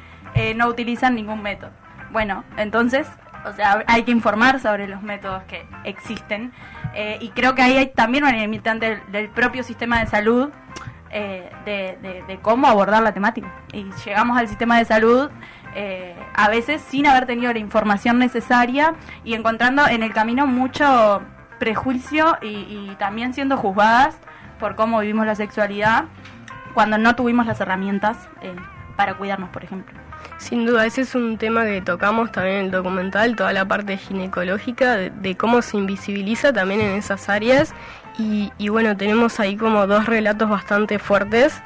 [0.55, 1.73] no utilizan ningún método
[2.13, 3.09] bueno entonces
[3.45, 6.53] o sea hay que informar sobre los métodos que existen
[6.95, 10.51] eh, y creo que ahí hay también una limitante del, propio sistema de salud
[11.11, 15.31] eh, de, de- de cómo abordar la temática y llegamos al sistema de salud
[15.75, 21.23] eh, a veces sin haber tenido la información necesaria y encontrando en el camino mucho
[21.59, 22.47] prejuicio y,
[22.91, 24.19] y también siendo juzgadas
[24.59, 26.05] por cómo vivimos la sexualidad
[26.75, 28.55] cuando no tuvimos las herramientas eh,
[28.97, 29.99] para cuidarnos, por ejemplo.
[30.39, 33.97] Sin duda, ese es un tema que tocamos también en el documental, toda la parte
[33.97, 37.75] ginecológica, de, de cómo se invisibiliza también en esas áreas.
[38.19, 41.63] Y, y bueno, tenemos ahí como dos relatos bastante fuertes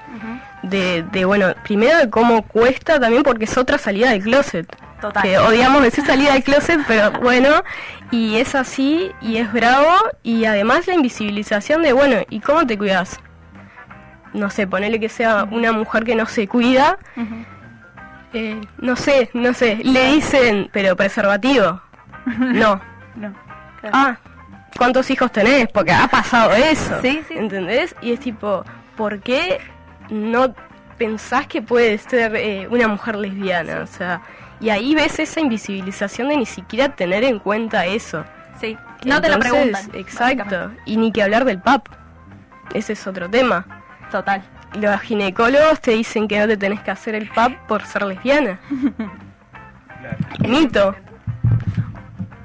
[0.62, 4.67] de, de, bueno, primero de cómo cuesta también porque es otra salida del closet.
[5.01, 5.23] Total.
[5.23, 7.65] Que odiamos decir salida del closet, pero bueno,
[8.11, 12.79] y es así, y es bravo, y además la invisibilización de, bueno, ¿y cómo te
[12.79, 13.19] cuidas?
[14.33, 16.99] No sé, ponele que sea una mujer que no se cuida.
[18.33, 21.81] Eh, no sé, no sé, le dicen, pero preservativo.
[22.38, 22.81] No.
[23.16, 23.35] No,
[23.81, 23.92] claro.
[23.97, 24.16] Ah,
[24.79, 25.68] ¿cuántos hijos tenés?
[25.68, 27.01] Porque ha pasado eso.
[27.03, 27.35] Sí, sí.
[27.37, 27.95] ¿Entendés?
[28.01, 28.64] Y es tipo,
[28.97, 29.59] ¿por qué
[30.09, 30.55] no
[30.99, 33.81] pensás que puede ser eh, una mujer lesbiana?
[33.81, 34.23] O sea,
[34.61, 38.25] y ahí ves esa invisibilización de ni siquiera tener en cuenta eso.
[38.61, 38.79] sí.
[39.05, 39.90] No te lo preguntan.
[39.95, 40.71] Exacto.
[40.87, 41.88] Y ni que hablar del PAP.
[42.73, 43.66] Ese es otro tema.
[44.12, 44.45] Total.
[44.75, 48.59] Los ginecólogos te dicen que no te tenés que hacer el PAP por ser lesbiana.
[50.41, 50.95] Mito.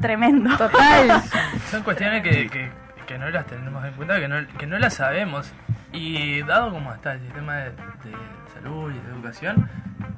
[0.02, 0.56] Tremendo.
[0.58, 1.22] Total.
[1.72, 2.70] Son cuestiones que, que,
[3.06, 5.52] que no las tenemos en cuenta, que no, que no las sabemos.
[5.94, 8.14] Y dado como está el sistema de, de
[8.54, 9.70] salud y de educación,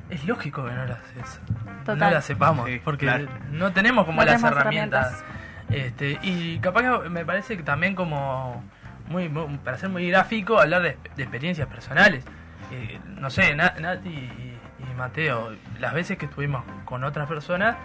[0.09, 1.39] es lógico que no las, es-
[1.85, 1.97] Total.
[1.99, 3.27] no las sepamos, Sí, porque claro.
[3.51, 5.23] no tenemos como No las tenemos herramientas.
[5.69, 8.63] Este, y capaz que me parece que también como,
[9.09, 12.23] muy, muy- para ser muy gráfico, hablar de, de experiencias personales.
[12.71, 17.75] Eh, no sé, Na- Nati y, y Mateo, las veces que estuvimos con otras personas,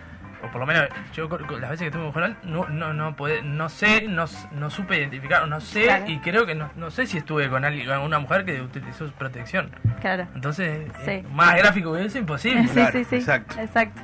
[0.43, 0.85] o por lo menos
[1.15, 4.69] yo las veces que estuvimos con él, no, no, no, puede- no sé, no, no
[4.71, 6.05] supe identificar, no sé, Claro.
[6.07, 9.07] y creo que no, no sé si estuve con alguien, con una mujer que utilizó
[9.07, 9.71] su protección.
[10.03, 10.27] Claro.
[10.35, 11.11] Entonces, Sí.
[11.13, 12.63] eh, más gráfico que eso, imposible.
[12.69, 13.17] Sí, Claro, sí, sí.
[13.17, 13.59] exacto.
[13.59, 14.03] Exacto.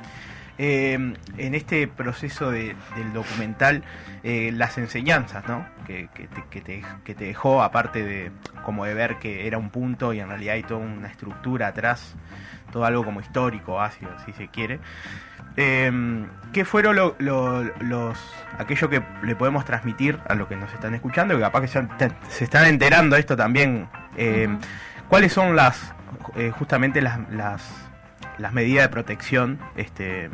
[0.57, 0.93] Eh,
[1.37, 3.83] en este proceso de- del documental,
[4.23, 5.65] eh, las enseñanzas, ¿no?
[5.87, 8.31] Que, que te, que, te, que te dejó, aparte de
[8.63, 12.15] como de ver que era un punto y en realidad hay toda una estructura atrás,
[12.71, 14.79] todo algo como histórico, ácido, si se quiere.
[15.57, 15.91] Eh,
[16.53, 18.17] ¿Qué fueron lo- lo- los
[18.59, 22.43] aquello que le podemos transmitir a los que nos están escuchando, que capaz que se
[22.43, 23.87] están enterando de esto también?
[24.13, 24.59] Ujú.
[25.09, 25.93] ¿Cuáles son las
[26.35, 27.80] eh, justamente las, las
[28.37, 30.29] las medidas de protección este,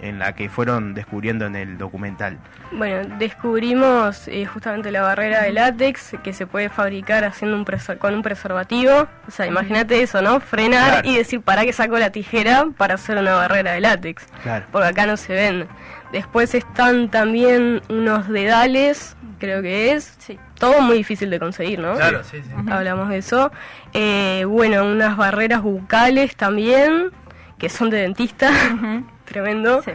[0.00, 2.38] en la que fueron descubriendo en el documental.
[2.72, 7.98] Bueno, descubrimos eh, justamente la barrera de látex que se puede fabricar haciendo un preser-
[7.98, 9.06] con un preservativo.
[9.28, 10.40] O sea, imagínate eso, ¿no?
[10.40, 11.08] Frenar Claro.
[11.08, 14.26] y decir, ¿para qué saco la tijera para hacer una barrera de látex?
[14.42, 14.66] Claro.
[14.72, 15.66] Porque acá no se ven.
[16.12, 20.14] Después están también unos dedales, creo que es.
[20.18, 20.38] Sí.
[20.58, 21.94] Todo muy difícil de conseguir, ¿no?
[21.94, 22.50] Claro, sí, sí.
[22.70, 23.50] Hablamos de eso.
[23.92, 27.10] Eh, bueno, unas barreras bucales también,
[27.58, 28.50] que son de dentista.
[29.24, 29.82] Tremendo.
[29.82, 29.90] Sí.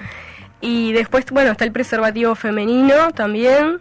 [0.61, 3.79] Y después, bueno, está el preservativo femenino también,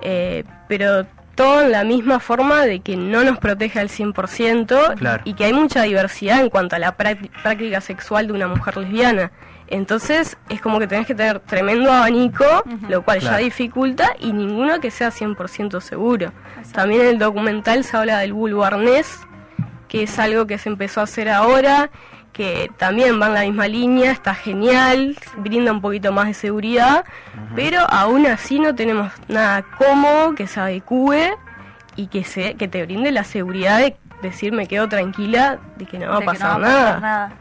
[0.00, 5.22] eh, pero todo en la misma forma de que no nos protege al 100% Claro.
[5.24, 8.76] y que hay mucha diversidad en cuanto a la práct- práctica sexual de una mujer
[8.76, 9.32] lesbiana.
[9.72, 12.44] Entonces es como que tenés que tener tremendo abanico,
[12.90, 16.30] lo cual ya dificulta, y ninguno que sea 100% seguro.
[16.72, 19.18] También en el documental se habla del vulvo arnés,
[19.88, 21.90] que es algo que se empezó a hacer ahora,
[22.34, 27.06] que también va en la misma línea, está genial, brinda un poquito más de seguridad,
[27.54, 31.32] pero aún así no tenemos nada cómodo que se adecue
[31.96, 35.98] y que, se, que te brinde la seguridad de decir me quedo tranquila de que
[35.98, 37.32] no va a que pasar no va a nada.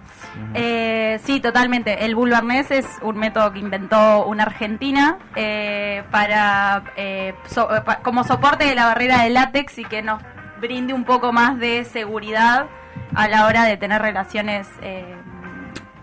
[0.53, 2.05] Eh, sí, totalmente.
[2.05, 7.81] El vulva arnés es un método que inventó una argentina eh, para eh, so- eh,
[8.03, 10.21] como soporte de la barrera de látex y que nos
[10.59, 12.67] brinde un poco más de seguridad
[13.15, 15.15] a la hora de tener relaciones eh,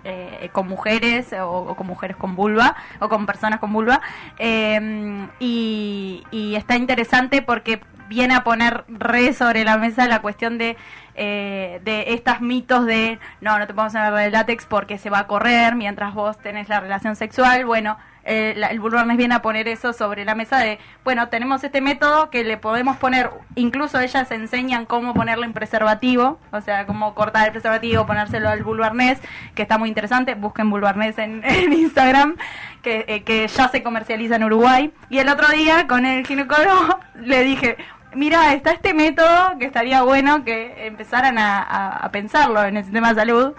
[0.04, 4.00] eh, con mujeres o, con mujeres con vulva o con personas con vulva.
[4.38, 10.56] Eh, y, y está interesante porque viene a poner re sobre la mesa la cuestión
[10.56, 10.76] de,
[11.18, 15.20] eh, de estos mitos de no, no te podemos hablar de látex porque se va
[15.20, 17.64] a correr mientras vos tenés la relación sexual.
[17.66, 18.80] Bueno, eh, la- el
[19.16, 22.98] viene a poner eso sobre la mesa de, bueno, tenemos este método que le podemos
[22.98, 28.50] poner, incluso ellas enseñan cómo ponerle en preservativo, o sea, cómo cortar el preservativo, ponérselo
[28.50, 29.18] al vulvarnés,
[29.54, 32.36] que está muy interesante, busquen vulvarnés en, en Instagram,
[32.82, 34.92] que, eh, que ya se comercializa en Uruguay.
[35.08, 37.76] Y el otro día con el ginecólogo le dije,
[38.14, 42.84] mira, está este método que estaría bueno que empezaran a, a- a pensarlo en el
[42.84, 43.52] sistema de salud,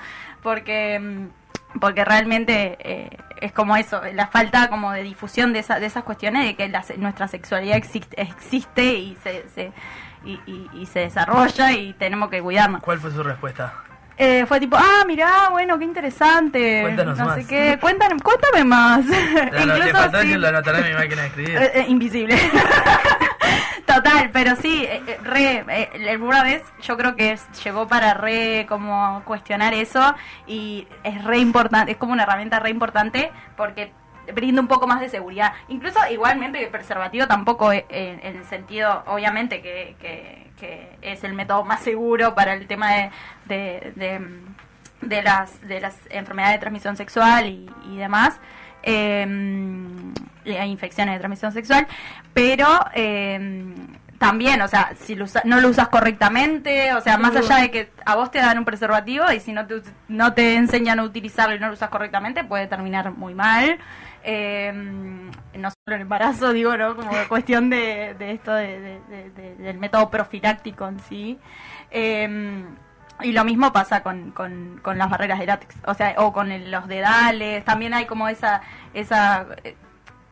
[0.44, 1.00] porque...
[1.00, 1.28] mm,
[1.80, 3.10] porque realmente eh,
[3.42, 6.68] es como eso, la falta como de difusión de, esa, de esas cuestiones de que
[6.68, 9.72] la nuestra sexualidad existe, existe y se, se
[10.26, 12.82] y, y- y se desarrolla y tenemos que cuidarnos.
[12.82, 13.72] ¿Cuál fue su respuesta?
[14.18, 16.80] Eh, fue tipo, ah, mirá, bueno, qué interesante.
[16.82, 17.36] Cuéntanos no más.
[17.36, 19.06] sé qué, cuéntame, cuéntame más.
[19.06, 21.56] Incluso lo mi máquina de escribir.
[21.56, 22.36] eh, eh, invisible.
[23.96, 28.68] Total, pero sí, eh, eh, re, eh, el Burades yo creo que llegó para re
[28.70, 33.92] como cuestionar eso y es re importante, es como una herramienta re importante porque
[34.32, 35.54] brinda un poco más de seguridad.
[35.70, 40.48] Incluso igualmente el preservativo tampoco eh, en, el sentido, obviamente que,
[41.02, 43.10] es el método más seguro para el tema
[43.46, 43.92] de,
[45.02, 48.40] de, las, de las enfermedades de transmisión sexual y, demás.
[48.84, 51.88] Eh, hay infecciones de transmisión sexual,
[52.34, 53.74] pero eh,
[54.18, 58.16] también, o sea, si no lo usas correctamente, o sea, más allá de que a
[58.16, 61.60] vos te dan un preservativo y si no te, no te enseñan a utilizarlo y
[61.60, 63.78] no lo usas correctamente, puede terminar muy mal.
[64.22, 66.96] Eh, no solo el embarazo, digo, ¿no?
[66.98, 71.40] Como cuestión de, esto de- de- de- de- del método profiláctico en sí.
[71.90, 72.64] Eh,
[73.22, 76.50] y lo mismo pasa con, con, con las barreras de látex, o sea, o con
[76.72, 78.62] los dedales, también hay como esa,
[78.94, 79.76] esa, eh,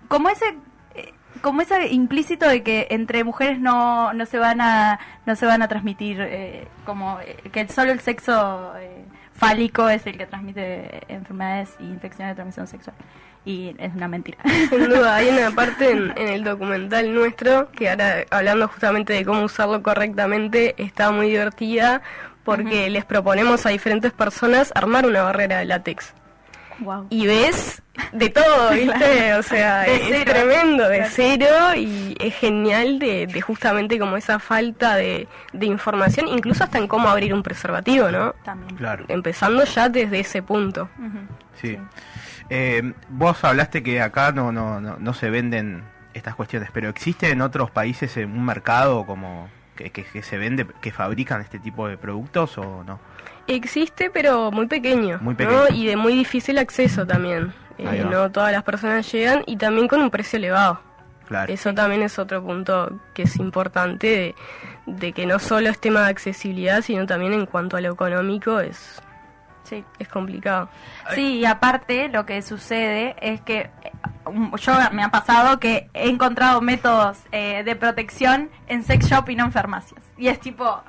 [0.08, 0.46] como ese,
[0.96, 5.46] eh, como ese implícito de que entre mujeres no, no se van a, no se
[5.46, 10.26] van a transmitir, eh, como eh, que solo el sexo eh, fálico es el que
[10.26, 12.96] transmite enfermedades y infecciones de transmisión sexual,
[13.46, 14.38] y es una mentira.
[14.70, 19.26] Sin duda, hay una parte en, en el documental nuestro que ahora hablando justamente de
[19.26, 22.02] cómo usarlo correctamente está muy divertida
[22.44, 26.14] porque les proponemos a diferentes personas armar una barrera de látex.
[26.80, 27.08] Wow.
[27.10, 27.82] Y ves
[28.14, 29.34] de todo, ¿viste?
[29.36, 30.32] O sea, De es cero.
[30.34, 36.28] tremendo, de cero y es genial de, de justamente como esa falta de, de información,
[36.28, 38.34] incluso hasta en cómo abrir un preservativo, ¿no?
[38.44, 38.76] También.
[38.76, 39.06] Claro.
[39.08, 40.90] Empezando ya desde ese punto.
[41.62, 41.78] Sí.
[42.50, 47.30] Eh, vos hablaste que acá no, no, no, no se venden estas cuestiones, pero ¿existe
[47.32, 51.88] en otros países un mercado como que, que- que se vende, que fabrican este tipo
[51.88, 53.00] de productos o no?
[53.48, 55.38] Existe, pero muy pequeño, Muy ¿no?
[55.38, 55.68] pequeño.
[55.74, 57.54] Y de muy difícil acceso también.
[57.78, 60.82] Eh, no todas las personas llegan y también con un precio elevado.
[61.28, 61.52] Claro.
[61.54, 64.36] Eso también es otro punto que es importante de,
[64.86, 68.60] de que no solo es tema de accesibilidad, sino también en cuanto a lo económico
[68.60, 69.02] es,
[69.64, 69.84] Sí.
[70.00, 70.70] es complicado.
[71.14, 73.70] Sí, y aparte lo que sucede es que
[74.26, 79.30] um, yo me ha pasado que he encontrado métodos eh, de protección en sex shop
[79.30, 80.02] y no en farmacias.
[80.18, 80.82] Y es tipo,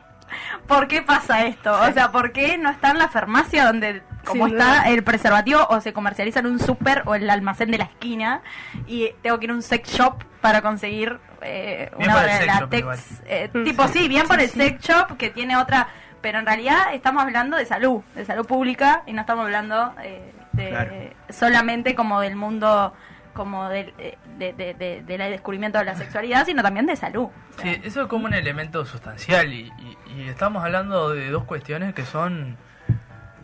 [0.66, 1.72] ¿Por qué pasa esto?
[1.72, 4.88] O sea, ¿por qué no está en la farmacia donde como Sin está duda.
[4.88, 8.42] el preservativo o se comercializa en un súper o en el almacén de la esquina
[8.86, 12.78] y tengo que ir a un sex shop para conseguir eh, Bien una shop látex?
[12.80, 12.98] igual.
[13.26, 13.64] eh, Mm.
[13.64, 14.58] tipo, sí, bien por el sí.
[14.60, 15.88] sex shop que tiene otra...
[16.20, 20.32] Pero en realidad estamos hablando de salud, de salud pública y no estamos hablando eh,
[20.52, 20.92] de Claro.
[21.30, 22.92] solamente como del mundo
[23.38, 27.24] como del eh, de, de- descubrimiento de la sexualidad, sino también de salud.
[27.28, 31.30] O sea, Sí, eso es como un elemento sustancial y, y- y estamos hablando de
[31.30, 32.56] dos cuestiones que son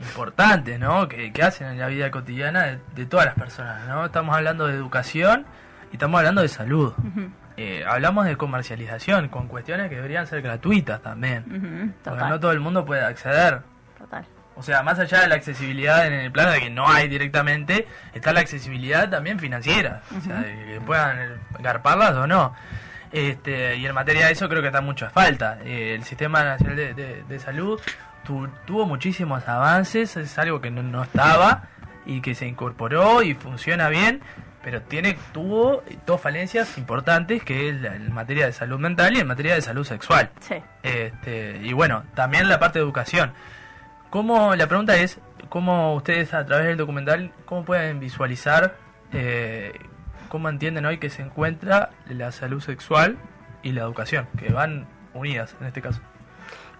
[0.00, 1.08] importantes, ¿no?
[1.08, 4.04] Que, que hacen en la vida cotidiana de, de todas las personas, ¿no?
[4.04, 5.46] Estamos hablando de educación
[5.90, 6.92] y estamos hablando de salud.
[7.56, 11.94] Eh, hablamos de comercialización con cuestiones que deberían ser gratuitas también.
[12.04, 13.62] Porque no todo el mundo puede acceder.
[13.98, 14.26] total.
[14.56, 17.86] O sea, más allá de la accesibilidad en el plano de que no hay directamente,
[18.14, 20.02] está la accesibilidad también financiera.
[20.16, 22.54] O sea, de que puedan eh, garparlas o no.
[23.12, 25.58] Este, y en materia de eso creo que está mucha falta.
[25.64, 27.80] Eh, el Sistema Nacional de, de- de Salud
[28.24, 31.64] tu- tuvo muchísimos avances, es algo que no, no estaba
[32.06, 34.20] y que se incorporó y funciona bien,
[34.62, 39.20] pero tiene tuvo dos falencias importantes que es la, en materia de salud mental y
[39.20, 40.30] en materia de salud sexual.
[40.40, 40.54] Sí.
[40.82, 43.32] Este, y bueno, también la parte de educación.
[44.14, 48.76] ¿Cómo, la pregunta es, ¿cómo ustedes a través del documental, cómo pueden visualizar,
[49.12, 49.72] eh,
[50.28, 53.18] cómo entienden hoy que se encuentra la salud sexual
[53.64, 56.00] y la educación, que van unidas en este caso?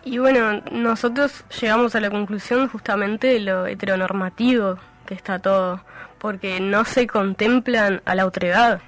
[0.05, 5.85] Y bueno, nosotros llegamos a la conclusión justamente de lo heteronormativo que está todo,
[6.21, 8.81] porque no se contemplan a la otredad.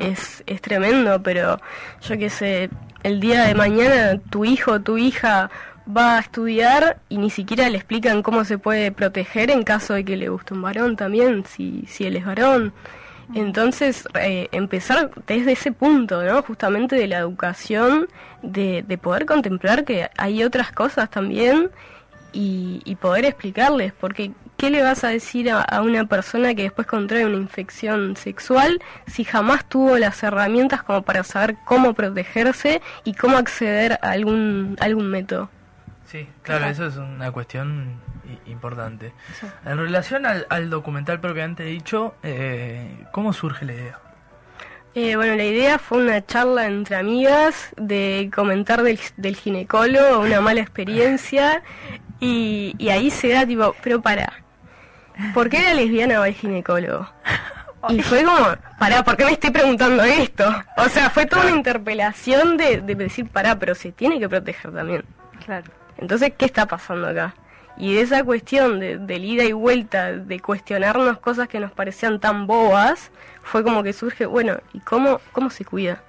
[0.00, 1.60] Es, es tremendo, pero
[2.00, 2.68] yo qué sé,
[3.04, 5.50] el día de mañana tu hijo tu hija
[5.86, 10.04] va a estudiar y ni siquiera le explican cómo se puede proteger en caso de
[10.04, 12.72] que le guste un varón también, si, si él es varón.
[13.34, 16.42] Entonces, eh, empezar desde ese punto, ¿no?
[16.42, 18.08] Justamente de la educación,
[18.42, 21.70] de, de poder contemplar que hay otras cosas también
[22.32, 26.62] y, y poder explicarles, porque ¿qué le vas a decir a, a una persona que
[26.62, 32.80] después contrae una infección sexual si jamás tuvo las herramientas como para saber cómo protegerse
[33.04, 35.50] y cómo acceder a algún, algún método?
[36.06, 38.00] Sí, claro, eso es una cuestión
[38.46, 39.12] importante.
[39.64, 43.98] En relación al, al documental propiamente dicho, eh, ¿cómo surge la idea?
[44.94, 50.40] Eh, bueno, la idea fue una charla entre amigas de comentar del, del ginecólogo, una
[50.40, 51.62] mala experiencia,
[52.18, 54.32] y, y ahí se da tipo, pero para,
[55.34, 57.10] ¿por qué la lesbiana va al ginecólogo?
[57.88, 58.38] Y fue como,
[58.78, 60.44] pará, ¿por qué me estoy preguntando esto?
[60.76, 64.72] O sea, fue toda una interpelación de, de decir, pará, pero se tiene que proteger
[64.72, 65.04] también.
[65.44, 65.70] Claro.
[65.98, 67.34] Entonces, ¿qué está pasando acá?
[67.76, 72.20] Y de esa cuestión de, del ida y vuelta, de cuestionarnos cosas que nos parecían
[72.20, 73.10] tan bobas,
[73.42, 76.02] fue como que surge, bueno, ¿y cómo, cómo se cuida?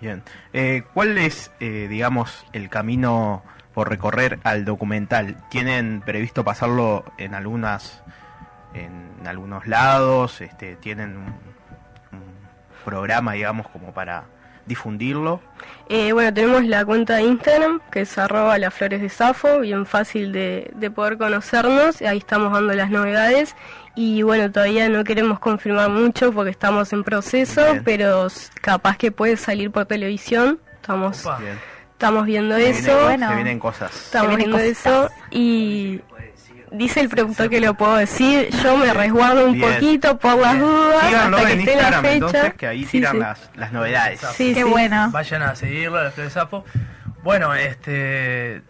[0.00, 0.22] Bien.
[0.52, 3.42] Eh, ¿Cuál es, eh, digamos, el camino
[3.72, 5.36] por recorrer al documental?
[5.48, 8.02] ¿Tienen previsto pasarlo en algunas,
[8.74, 10.42] en algunos lados?
[10.42, 12.34] Este, ¿Tienen un, un
[12.84, 14.24] programa, digamos, como para
[14.66, 15.40] difundirlo?
[15.88, 19.84] Eh, bueno, tenemos la cuenta de Instagram, que es arroba las flores de Safo, bien
[19.86, 23.54] fácil de, de poder conocernos, ahí estamos dando las novedades.
[23.94, 27.84] Y bueno, todavía no queremos confirmar mucho porque estamos en proceso, Bien.
[27.84, 28.26] pero
[28.60, 30.58] capaz que puede salir por televisión.
[30.80, 31.24] Estamos,
[31.92, 32.80] estamos viendo Se eso.
[32.82, 33.28] vienen- Bueno.
[33.28, 33.94] se vienen cosas.
[33.94, 36.00] Estamos vienen viendo eso y
[36.74, 38.48] dice el productor que lo puedo decir.
[38.62, 39.72] Yo me resguardo un Bien.
[39.74, 42.14] poquito por las dudas Síganlo hasta que en esté la Instagram, fecha.
[42.14, 43.18] entonces, que ahí Sí, tiran sí.
[43.18, 44.20] Las, las novedades.
[44.34, 44.68] Sí, Qué sí.
[44.68, 45.10] bueno.
[45.10, 46.64] Vayan a seguirlo, a de sapo.
[47.22, 48.62] Bueno, este.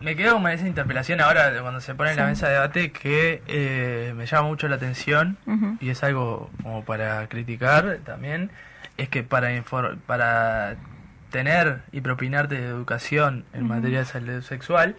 [0.00, 3.42] Me quedo con esa interpelación ahora cuando se pone en la mesa de debate que
[3.48, 5.38] eh, me llama mucho la atención
[5.80, 8.50] y es algo como para criticar también.
[8.96, 10.76] Es que para, infor- para
[11.30, 14.96] tener y propinarte de educación en materia de salud sexual,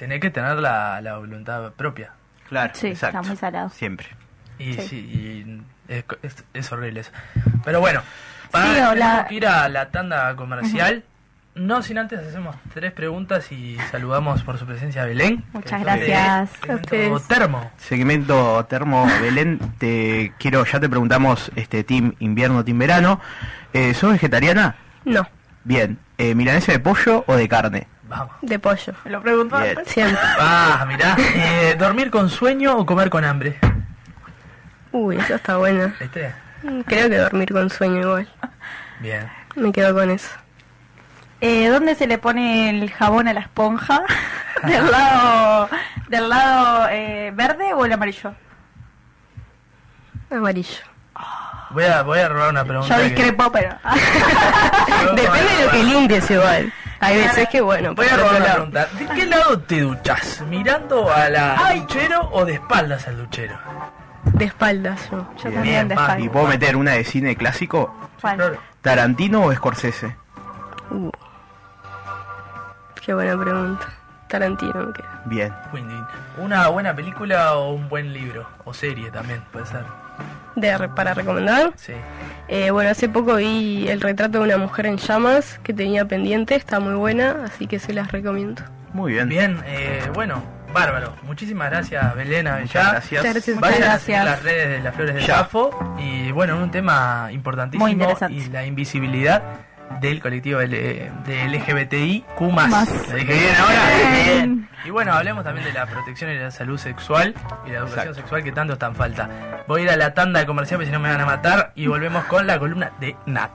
[0.00, 2.10] tenés que tener la, la voluntad propia.
[2.48, 3.18] Claro, Sí, exacto.
[3.18, 3.68] está muy salado.
[3.68, 4.08] Siempre.
[4.58, 4.82] Y Sí.
[4.88, 7.12] sí, y es, es- es horrible eso.
[7.64, 8.00] Pero bueno,
[8.50, 11.04] para Sí, la- ir a la tanda comercial.
[11.54, 15.44] No sin antes hacemos tres preguntas y saludamos por su presencia a Belén.
[15.52, 16.18] Muchas gracias.
[16.22, 16.46] A
[16.78, 17.70] segmento Termo.
[17.76, 23.20] Segmento Termo Belén, te quiero, ya te preguntamos, este team invierno, team verano.
[23.72, 24.76] Eh, ¿Sos vegetariana?
[25.04, 25.28] No,
[25.64, 25.98] Bien.
[26.18, 27.86] Eh, ¿Milanesa de pollo o de carne?
[28.10, 28.34] Vamos.
[28.42, 28.92] de pollo.
[29.04, 29.78] Me lo pregunto Bien.
[29.78, 29.92] antes.
[29.92, 30.18] Siempre.
[30.38, 31.16] Ah, mirá.
[31.18, 33.56] Eh, ¿Dormir con sueño o comer con hambre?
[34.90, 35.92] Uy, eso está bueno.
[36.00, 36.34] ¿Viste?
[36.86, 38.28] Creo que dormir con sueño igual.
[38.98, 39.30] Bien.
[39.54, 40.28] Me quedo con eso.
[41.40, 44.02] Eh, ¿Dónde se le pone el jabón a la esponja?
[44.64, 45.70] ¿Del lado,
[46.08, 48.34] del lado eh, verde o el amarillo?
[50.30, 50.82] Amarillo.
[51.70, 52.96] Voy a, voy a robar una pregunta.
[52.96, 53.76] Yo que- discrepo, pero...
[55.14, 56.72] Depende de lo que limpies igual.
[57.00, 58.54] Hay veces que, bueno, Voy a robar lado.
[58.54, 58.86] pregunta.
[58.98, 60.42] ¿De qué lado te duchas?
[60.48, 63.56] ¿Mirando a la duchero o de espaldas al duchero?
[64.24, 65.26] de espaldas yo.
[65.42, 66.24] Yo Bien, también de.
[66.24, 67.94] ¿Y puedo meter una de cine clásico?
[68.20, 68.58] ¿Cuál?
[68.82, 70.14] ¿Tarantino o Scorsese?
[70.90, 71.10] Uh,
[73.04, 73.86] qué buena pregunta.
[74.28, 75.22] Tarantino me queda.
[75.24, 75.52] Bien.
[76.38, 78.46] ¿Una buena película o un buen libro?
[78.64, 79.84] O serie también, puede ser.
[80.54, 81.94] De, re- para recomendar, Sí.
[82.52, 86.56] Eh, bueno, hace poco vi el retrato de una mujer en llamas que tenía pendiente,
[86.56, 88.62] está muy buena, así que se las recomiendo.
[88.92, 89.28] Muy bien.
[89.28, 90.42] Bien, eh, bueno,
[90.74, 91.14] bárbaro.
[91.22, 92.58] Muchísimas gracias, Belena.
[92.60, 92.90] Muchas Ya.
[92.90, 93.22] gracias.
[93.22, 93.60] Muchas gracias.
[93.60, 95.36] Vayan Muchas a las redes de las flores del Ya.
[95.36, 95.96] Safo.
[95.98, 97.84] Y bueno, un tema importantísimo.
[97.84, 98.34] Muy interesante.
[98.36, 99.42] Y la invisibilidad
[100.00, 102.50] del colectivo de LGBTI Q+.
[102.52, 102.88] Más.
[103.08, 103.80] ¿Lo dije bien ahora?
[104.24, 104.68] Bien.
[104.84, 107.34] Y bueno, hablemos también de la protección y la salud sexual
[107.66, 108.14] y la educación Exacto.
[108.20, 109.28] sexual que tanto está en falta.
[109.68, 111.72] Voy a ir a la tanda de comercial porque si no me van a matar
[111.74, 113.50] y volvemos con la columna de Nat.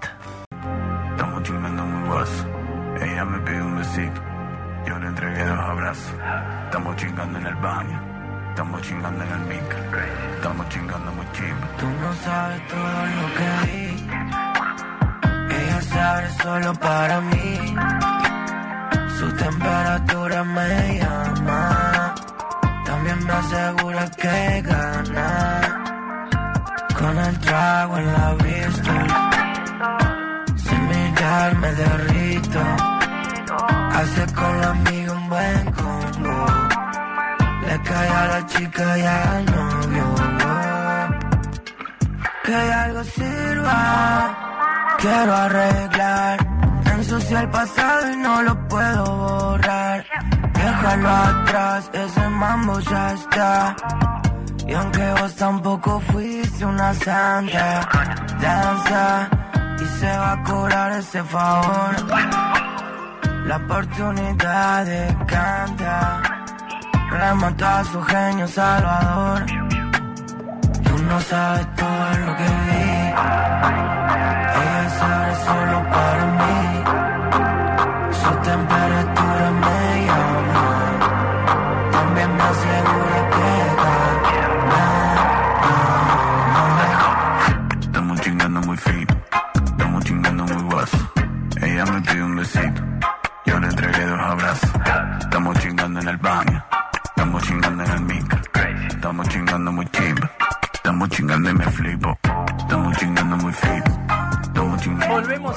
[1.12, 2.46] Estamos chingando muy guaso.
[3.02, 4.22] Ella me pide un besito.
[4.88, 6.14] Yo le entregué dos abrazos.
[6.66, 8.02] Estamos chingando en el baño.
[8.50, 9.78] Estamos chingando en el micro.
[10.36, 11.68] Estamos chingando muy chimbo.
[11.80, 14.55] Tú no sabes todo lo que vi.
[15.92, 17.76] Sabe solo para mí.
[19.18, 22.16] Su temperatura me llama.
[22.86, 25.62] También me asegura que gana.
[26.98, 28.96] Con el trago en la vista.
[30.56, 32.62] Sin mirar me derrito.
[33.98, 36.46] Hace con la amiga un buen combo.
[37.68, 40.16] Le cae a la chica y al novio.
[42.44, 44.55] Que algo sirva.
[45.06, 46.38] Quiero arreglar.
[46.94, 50.04] Ensucia el pasado y no lo puedo borrar.
[50.52, 53.76] Déjalo atrás, ese mambo ya está.
[54.68, 57.88] Y aunque vos tampoco fuiste una santa,
[58.42, 59.30] danza
[59.80, 61.92] y se va a cobrar ese favor.
[63.46, 66.22] La oportunidad de cantar
[67.12, 69.46] remató a su genio salvador.
[70.84, 72.85] Tú no sabes todo lo que vi.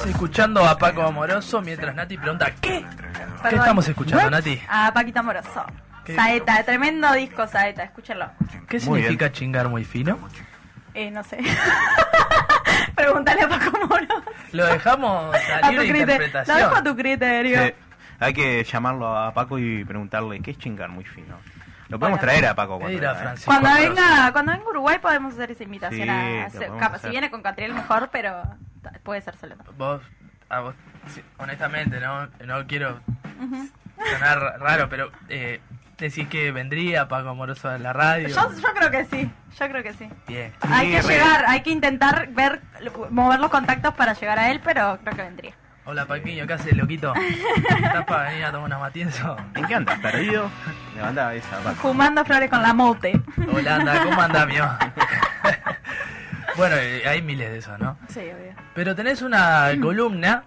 [0.09, 2.85] Escuchando a Paco Amoroso mientras Nati pregunta ¿Qué?
[3.49, 4.61] ¿Qué estamos escuchando, Nati?
[4.67, 5.65] A Paquita Moroso.
[6.03, 6.15] ¿Qué?
[6.15, 8.29] Saeta, tremendo disco Saeta, escúchenlo.
[8.67, 10.17] ¿Qué Muy significa chingar muy fino?
[10.93, 11.39] Eh, no sé.
[12.95, 14.23] Pregúntale a Paco Moroso.
[14.51, 15.95] Lo dejamos a A tu libre criterio.
[15.95, 16.57] Lo interpretación.
[16.57, 17.63] dejo a tu criterio.
[17.63, 17.73] Sí.
[18.19, 21.35] Hay que llamarlo a Paco y preguntarle qué es chingar muy fino.
[21.87, 22.31] Lo podemos Bueno.
[22.31, 23.15] traer a Paco ¿Qué cuando venga, ¿eh?
[23.23, 23.89] Francisco Cuando Amoroso?
[23.95, 27.31] venga, cuando venga a Uruguay podemos hacer esa invitación Sí, a podemos capaz, si viene
[27.31, 28.43] con Catriel mejor, pero
[29.03, 29.55] puede ser solo.
[29.77, 30.01] Vos,
[30.49, 30.75] a vos,
[31.07, 32.99] sí, honestamente, no, no quiero
[34.11, 35.61] sonar raro, pero eh,
[35.97, 38.27] decís que vendría Paco Amoroso a la radio.
[38.29, 40.09] Yo, yo creo que sí, yo creo que sí.
[40.27, 40.53] Bien.
[40.61, 41.07] Hay que re.
[41.13, 42.61] llegar, hay que intentar ver,
[43.09, 45.53] mover los contactos para llegar a él, pero creo que vendría.
[45.85, 47.13] Hola Paquiño, ¿qué haces, loquito?
[47.15, 49.35] ¿Estás para venir a tomar una matienzo?
[49.55, 49.97] ¿En qué andas?
[49.99, 50.47] ¿Perdido?
[50.95, 51.75] Levanta esa, Paco.
[51.77, 53.19] Fumando flores con la mote.
[53.51, 54.69] Hola, anda, ¿cómo andás, mío?
[56.57, 57.97] Bueno, eh, hay miles de esos, ¿no?
[58.07, 58.53] Sí, obvio.
[58.75, 60.43] Pero tenés una columna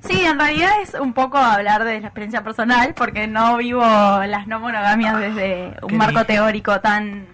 [0.00, 4.46] Sí, en realidad es un poco hablar de la experiencia personal, porque no vivo las
[4.46, 7.26] no monogamias desde un marco teórico tan...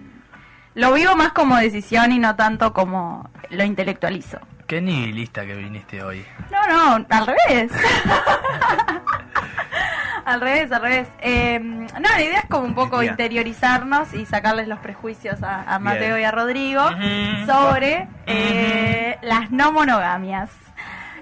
[0.74, 4.38] Lo vivo más como decisión y no tanto como lo intelectualizo.
[4.66, 6.26] Qué nihilista que viniste hoy.
[6.50, 6.66] No,
[6.98, 7.72] no, al revés.
[10.26, 11.08] al revés, al revés.
[11.20, 15.78] Eh, no, la idea es como un poco interiorizarnos y sacarles los prejuicios a, a
[15.78, 16.82] Mateo y a Rodrigo
[17.46, 20.50] sobre eh, las no monogamias.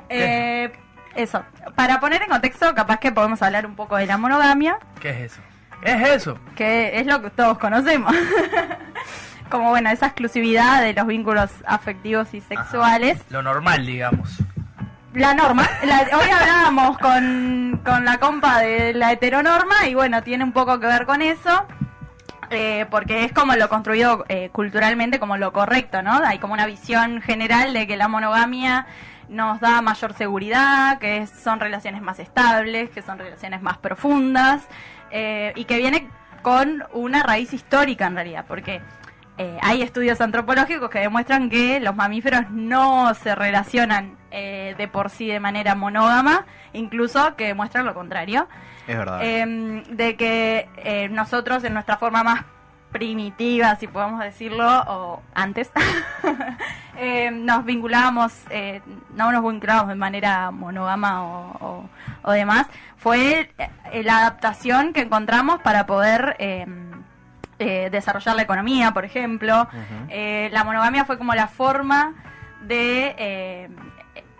[0.08, 0.72] Eh,
[1.14, 1.44] eso,
[1.76, 5.32] para poner en contexto, capaz que podemos hablar un poco de la monogamia, ¿Qué es
[5.32, 5.42] eso?
[5.82, 6.38] ¿Qué es eso?
[6.56, 8.14] que es lo que todos conocemos.
[9.50, 13.20] como bueno, esa exclusividad de los vínculos afectivos y sexuales.
[13.28, 14.42] Lo normal, digamos.
[15.14, 20.42] La norma, la- hoy hablábamos con, con la compa de la heteronorma y bueno, tiene
[20.42, 21.66] un poco que ver con eso,
[22.50, 26.14] eh, porque es como lo construido eh, culturalmente como lo correcto, ¿no?
[26.24, 28.86] Hay como una visión general de que la monogamia
[29.28, 34.66] nos da mayor seguridad, que son relaciones más estables, que son relaciones más profundas
[35.12, 36.08] eh, y que viene
[36.42, 38.82] con una raíz histórica en realidad, porque
[39.38, 45.10] eh, hay estudios antropológicos que demuestran que los mamíferos no se relacionan eh, de por
[45.10, 48.46] sí de manera monógama, incluso que muestran lo contrario.
[48.86, 49.20] Es verdad.
[49.22, 52.42] Em, de que eh, nosotros en nuestra forma más
[52.92, 55.70] primitiva, si podemos decirlo, o antes,
[56.96, 58.82] eh, nos vinculábamos, eh,
[59.16, 61.88] no nos vinculábamos de manera monógama o, o-
[62.22, 62.66] o demás,
[62.96, 63.50] fue
[64.04, 66.93] la adaptación que encontramos para poder em,
[67.58, 69.68] eh, desarrollar la economía, por ejemplo.
[70.08, 72.14] Eh, la monogamia fue como la forma
[72.62, 73.14] de...
[73.18, 73.68] eh,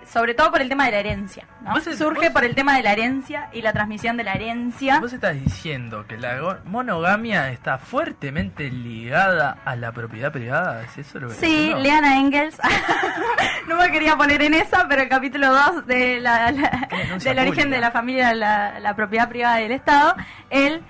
[0.06, 1.46] sobre todo por el tema de la herencia.
[1.62, 1.72] ¿no?
[1.72, 5.00] Vos Surge vos- por el tema de la herencia y la transmisión de la herencia.
[5.00, 11.20] Vos estás diciendo que la monogamia está fuertemente ligada a la propiedad privada, ¿es eso
[11.20, 11.78] lo que Sí, entiendo?
[11.80, 12.58] lean a Engels.
[13.66, 17.54] no me quería poner en esa, pero el capítulo 2 de la, la- del origen
[17.54, 17.68] pública.
[17.74, 20.14] de la familia, la, la propiedad privada del Estado,
[20.50, 20.82] él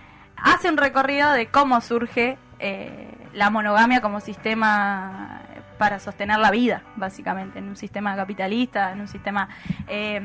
[0.45, 5.41] hace un recorrido de cómo surge eh, la monogamia como sistema
[5.79, 9.49] para sostener la vida, básicamente, en un sistema capitalista, en un sistema
[9.89, 10.21] eh,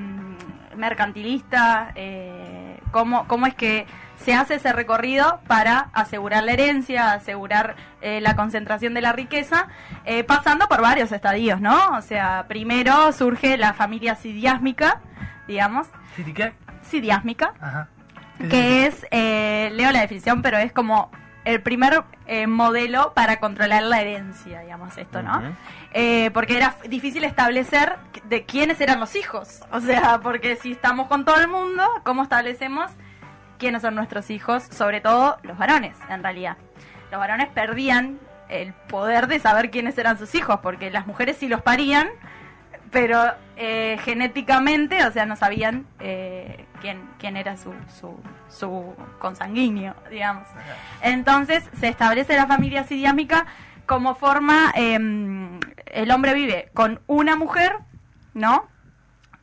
[0.75, 7.75] mercantilista, eh, cómo, cómo es que se hace ese recorrido para asegurar la herencia, asegurar
[8.01, 9.67] eh, la concentración de la riqueza,
[10.05, 11.97] eh, pasando por varios estadios, ¿no?
[11.97, 15.01] O sea, primero surge la familia sidiásmica,
[15.47, 16.53] digamos, ¿Sí, sí, qué?
[16.83, 17.87] sidiásmica, Ajá.
[18.49, 21.11] Que es, eh, leo la definición, pero es como
[21.45, 25.41] el primer eh, modelo para controlar la herencia, digamos esto, ¿no?
[25.93, 29.61] Eh, porque era difícil establecer de quiénes eran los hijos.
[29.71, 32.91] O sea, porque si estamos con todo el mundo, ¿cómo establecemos
[33.57, 34.63] quiénes son nuestros hijos?
[34.63, 36.57] Sobre todo los varones, en realidad.
[37.11, 38.19] Los varones perdían
[38.49, 42.09] el poder de saber quiénes eran sus hijos, porque las mujeres sí los parían,
[42.91, 43.21] pero
[43.57, 48.19] eh, genéticamente, o sea, no sabían eh, quién, quién era su, su,
[48.49, 50.47] su consanguíneo, digamos.
[51.01, 53.45] Entonces se establece la familia sidiámica
[53.85, 57.77] como forma, em, el hombre vive con una mujer,
[58.35, 58.67] ¿no?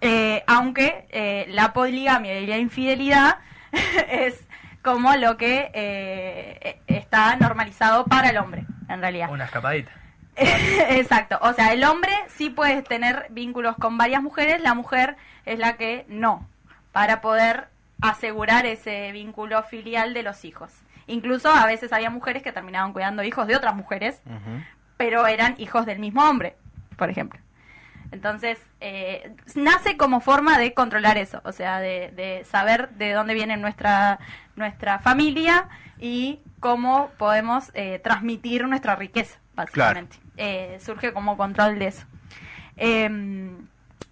[0.00, 3.38] Eh, aunque eh, la poligamia y la infidelidad
[4.08, 4.46] es
[4.82, 9.30] como lo que eh, está normalizado para el hombre, en realidad.
[9.30, 9.90] Una escapadita.
[10.90, 15.16] Exacto, o sea, el hombre sí puede tener vínculos con varias mujeres, la mujer
[15.46, 16.46] es la que no,
[16.92, 17.68] para poder
[18.02, 20.72] asegurar ese vínculo filial de los hijos.
[21.06, 24.20] Incluso a veces había mujeres que terminaban cuidando hijos de otras mujeres,
[24.96, 26.56] pero eran hijos del mismo hombre,
[26.96, 27.40] por ejemplo.
[28.12, 33.34] Entonces, eh, nace como forma de controlar eso, o sea, de, de saber de dónde
[33.34, 34.18] viene nuestra,
[34.54, 35.68] nuestra familia
[35.98, 40.18] y cómo podemos eh, transmitir nuestra riqueza, básicamente.
[40.36, 42.06] Eh, surge como control de eso.
[42.76, 43.50] Eh,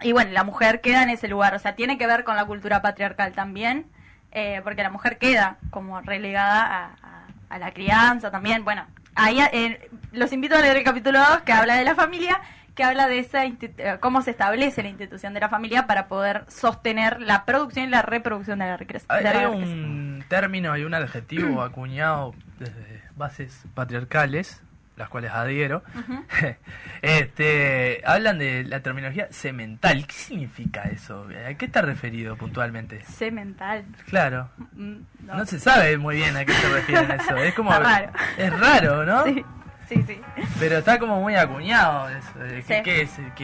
[0.03, 2.45] y bueno, la mujer queda en ese lugar, o sea, tiene que ver con la
[2.45, 3.87] cultura patriarcal también,
[4.33, 8.64] eh, porque la mujer queda como relegada a, a- a la crianza también.
[8.64, 12.41] Bueno, ahí eh, los invito a leer el capítulo 2 que habla de la familia,
[12.75, 13.61] que habla de esa eh,
[14.01, 18.03] cómo se establece la institución de la familia para poder sostener la producción y la
[18.03, 19.07] reproducción de la riqueza.
[19.09, 24.61] Hay, hay un término y un adjetivo acuñado desde bases patriarcales,
[24.97, 25.82] las cuales adhiero.
[27.03, 30.07] Este, hablan de la terminología semental.
[30.07, 31.26] ¿Qué significa eso?
[31.49, 33.05] ¿A qué está referido puntualmente?
[33.05, 33.84] Semental.
[34.09, 34.49] Claro.
[34.72, 35.45] Mm, No.
[35.47, 37.36] se sabe muy bien a qué se refieren eso.
[37.36, 38.11] Es como raro.
[38.38, 39.24] es raro, ¿no?
[39.24, 39.45] Sí,
[39.88, 40.20] sí, sí.
[40.59, 42.38] Pero está como muy acuñado eso.
[42.38, 42.68] de Sí.
[42.68, 43.18] ¿Qué, qué es?
[43.18, 43.34] En-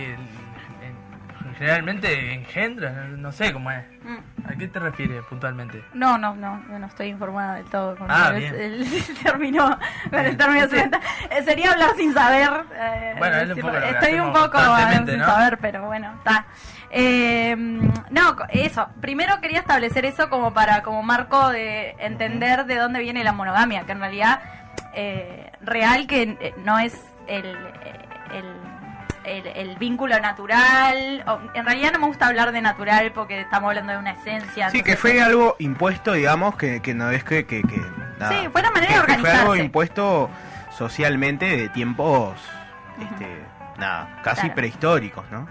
[1.61, 3.85] generalmente engendra, no, sé cómo es.
[4.03, 4.49] Mm.
[4.51, 5.85] ¿A qué te refieres puntualmente?
[5.93, 8.55] No, no, no, yo no estoy informada del todo con Ah, el, bien.
[8.55, 11.03] el- el término, con el término semental.
[11.31, 12.49] Eh, sería hablar sin saber.
[12.75, 14.59] eh, Bueno, es un poco lo Estoy un poco
[15.07, 16.47] sin saber, pero bueno, está.
[16.91, 17.55] Eh,
[18.11, 18.89] no, eso.
[19.03, 23.83] Primero quería establecer eso como para como marco de entender de dónde viene la monogamia,
[23.85, 24.41] que en realidad
[24.95, 26.99] eh, real que eh, no es
[27.29, 27.45] el,
[28.33, 28.45] el
[29.25, 31.25] el, el vínculo natural.
[31.27, 34.71] o- en realidad no me gusta hablar de natural porque estamos hablando de una esencia.
[34.71, 37.47] Sí, que fue algo impuesto, digamos, que, que no es que...
[37.47, 37.77] que, que
[38.19, 38.31] nada.
[38.41, 39.65] Sí, fue una manera Que- de que Fue algo organizarse.
[39.65, 40.31] impuesto
[40.77, 42.39] socialmente de tiempos,
[43.01, 43.27] este,
[43.79, 44.55] nada, casi Claro.
[44.55, 45.47] prehistóricos, ¿no?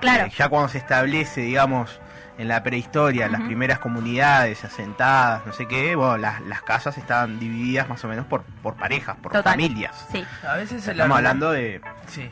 [0.00, 0.26] Claro.
[0.26, 2.00] Eh, ya cuando se establece, digamos,
[2.38, 7.40] en la prehistoria, las primeras comunidades asentadas, no sé qué, bueno, las, las casas estaban
[7.40, 9.54] divididas más o menos por, por parejas, por Total.
[9.54, 10.06] familias.
[10.12, 10.24] Sí.
[10.48, 12.30] A veces el Estamos hablando de, Sí.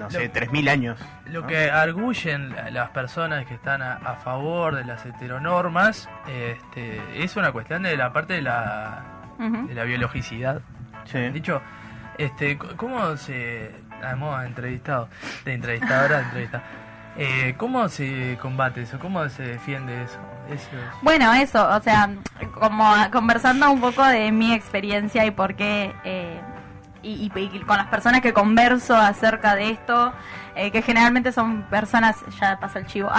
[0.00, 0.98] No Lo- sé, 3.000 años.
[1.26, 1.46] Lo ¿no?
[1.46, 7.36] que arguyen la- las personas que están a, a favor de las heteronormas este, es
[7.36, 9.02] una cuestión de la parte de la,
[9.38, 9.68] Ujú.
[9.68, 10.60] de la biologicidad.
[11.04, 11.18] Sí.
[11.30, 11.60] Dicho,
[12.18, 13.74] este, ¿cómo se...
[14.02, 15.08] A modo de entrevistado,
[15.44, 16.62] de entrevistadora, de entrevista.
[17.18, 18.98] Eh, ¿Cómo se combate eso?
[18.98, 20.18] ¿Cómo se defiende eso?
[20.48, 22.08] Eso es- Bueno, eso, o sea,
[22.54, 26.40] como conversando un poco de mi experiencia y por qué eh,
[27.02, 30.12] y, y- con las personas que converso acerca de esto,
[30.54, 33.10] eh, que generalmente son personas, ya pasa el chivo,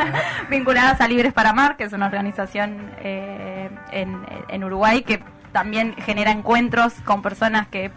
[0.50, 5.22] vinculadas a Libres para Amar, que es una organización eh, en, en Uruguay que
[5.52, 7.90] también genera encuentros con personas que,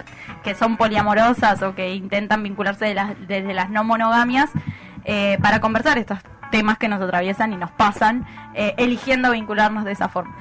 [0.44, 4.50] que son poliamorosas o que intentan vincularse de las- desde las no monogamias
[5.06, 6.20] eh, para conversar estos
[6.50, 10.36] temas que nos atraviesan y nos pasan, eh, eligiendo vincularnos de esa forma.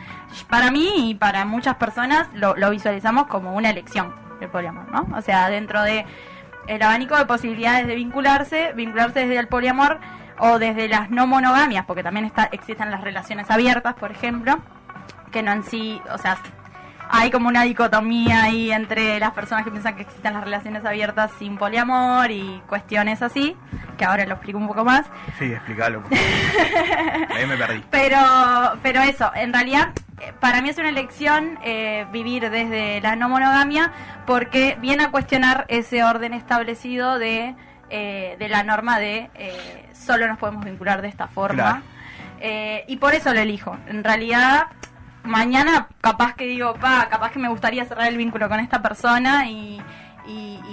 [0.49, 5.07] Para mí y para muchas personas lo, lo visualizamos como una elección el poliamor, ¿no?
[5.17, 6.05] O sea, dentro de
[6.67, 9.99] el abanico de posibilidades de vincularse, vincularse desde el poliamor
[10.39, 14.59] o desde las no monogamias, porque también está, existen las relaciones abiertas, por ejemplo,
[15.31, 16.39] que no en sí, o sea,
[17.15, 21.31] hay como una dicotomía ahí entre las personas que piensan que existen las relaciones abiertas
[21.39, 23.55] sin poliamor y cuestiones así,
[23.99, 25.05] que ahora lo explico un poco más.
[25.39, 26.03] Sí, explícalo.
[27.37, 27.85] Ahí me perdí.
[27.91, 28.19] Pero,
[28.83, 29.91] pero eso, en realidad,
[30.23, 33.93] eh, para mí es una elección eh, vivir desde la no monogamia
[34.25, 37.55] porque viene a cuestionar ese orden establecido de,
[37.91, 41.83] eh, de la norma de eh, solo nos podemos vincular de esta forma.
[41.83, 41.83] Claro.
[42.89, 43.79] Y por eso lo elijo.
[43.87, 44.67] En realidad,
[45.25, 49.49] mañana capaz que digo, pa, capaz que me gustaría cerrar el vínculo con esta persona
[49.49, 49.81] y,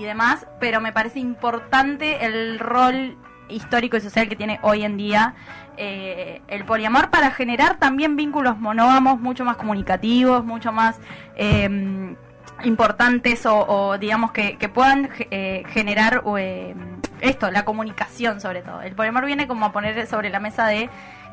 [0.01, 3.15] demás, pero me parece importante el rol
[3.47, 5.35] histórico y social que tiene hoy en día
[5.77, 10.99] eh, el poliamor para generar también vínculos monógamos mucho más comunicativos, mucho más
[11.35, 12.15] eh,
[12.63, 16.75] importantes o, o digamos que, que puedan eh, generar eh,
[17.21, 18.81] esto, la comunicación sobre todo.
[18.81, 20.89] El poliamor viene como a poner sobre la mesa de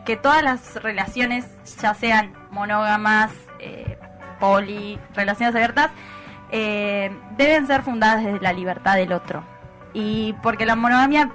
[0.06, 1.44] que todas las relaciones,
[1.82, 3.98] ya sean monógamas, eh,
[4.40, 5.90] poli, relaciones abiertas,
[6.50, 9.44] eh, deben ser fundadas desde la libertad del otro.
[9.92, 11.30] Y porque la monogamia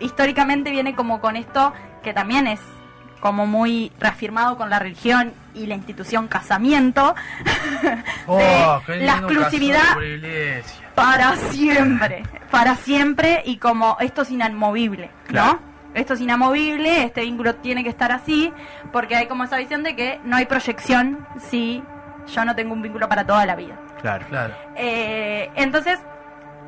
[0.00, 2.60] históricamente viene como con esto que también es
[3.20, 7.14] como muy reafirmado con la religión y la institución casamiento,
[8.26, 9.96] Oh, de la exclusividad
[10.94, 15.73] para siempre, para siempre y como esto es inamovible, ¿no?
[15.94, 18.52] Esto es inamovible, este vínculo tiene que estar así,
[18.92, 21.82] porque hay como esa visión de que no hay proyección si
[22.26, 23.78] yo no tengo un vínculo para toda la vida.
[24.00, 24.26] Claro.
[24.28, 24.54] Claro.
[24.76, 25.98] Eh, entonces,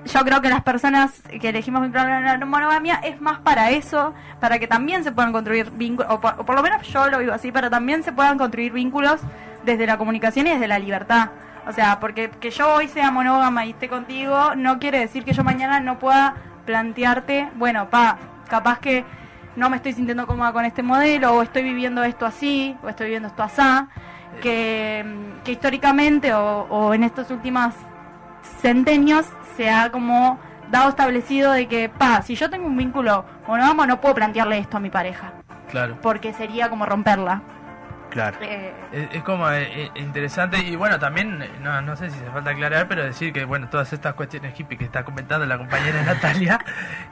[0.04, 4.14] yo creo que las personas que elegimos vincular en la monogamia es más para eso,
[4.40, 7.18] para que también se puedan construir vínculos, o por, o por lo menos yo lo
[7.18, 9.20] vivo así, pero también se puedan construir vínculos
[9.64, 11.30] desde la comunicación y desde la libertad.
[11.66, 15.32] O sea, porque que yo hoy sea monógama y esté contigo no quiere decir que
[15.32, 18.18] yo mañana no pueda plantearte, bueno, pa,
[18.48, 19.04] capaz que
[19.56, 23.06] no me estoy sintiendo cómoda con este modelo, o estoy viviendo esto así, o estoy
[23.06, 23.88] viviendo esto asá,
[24.42, 25.04] que,
[25.44, 27.74] que históricamente o, o en estos últimos
[28.60, 29.26] centenios
[29.56, 30.38] se ha como
[30.70, 34.76] dado establecido de que, pa, si yo tengo un vínculo monógamo no puedo plantearle esto
[34.76, 35.32] a mi pareja,
[35.70, 35.98] Claro.
[36.02, 37.42] porque sería como romperla.
[38.16, 38.38] Claro.
[38.40, 42.30] Eh, Es, es como eh, eh, interesante y bueno, también, no, no sé si hace
[42.30, 46.02] falta aclarar, pero decir que bueno, todas estas cuestiones hippie que está comentando la compañera
[46.06, 46.58] Natalia,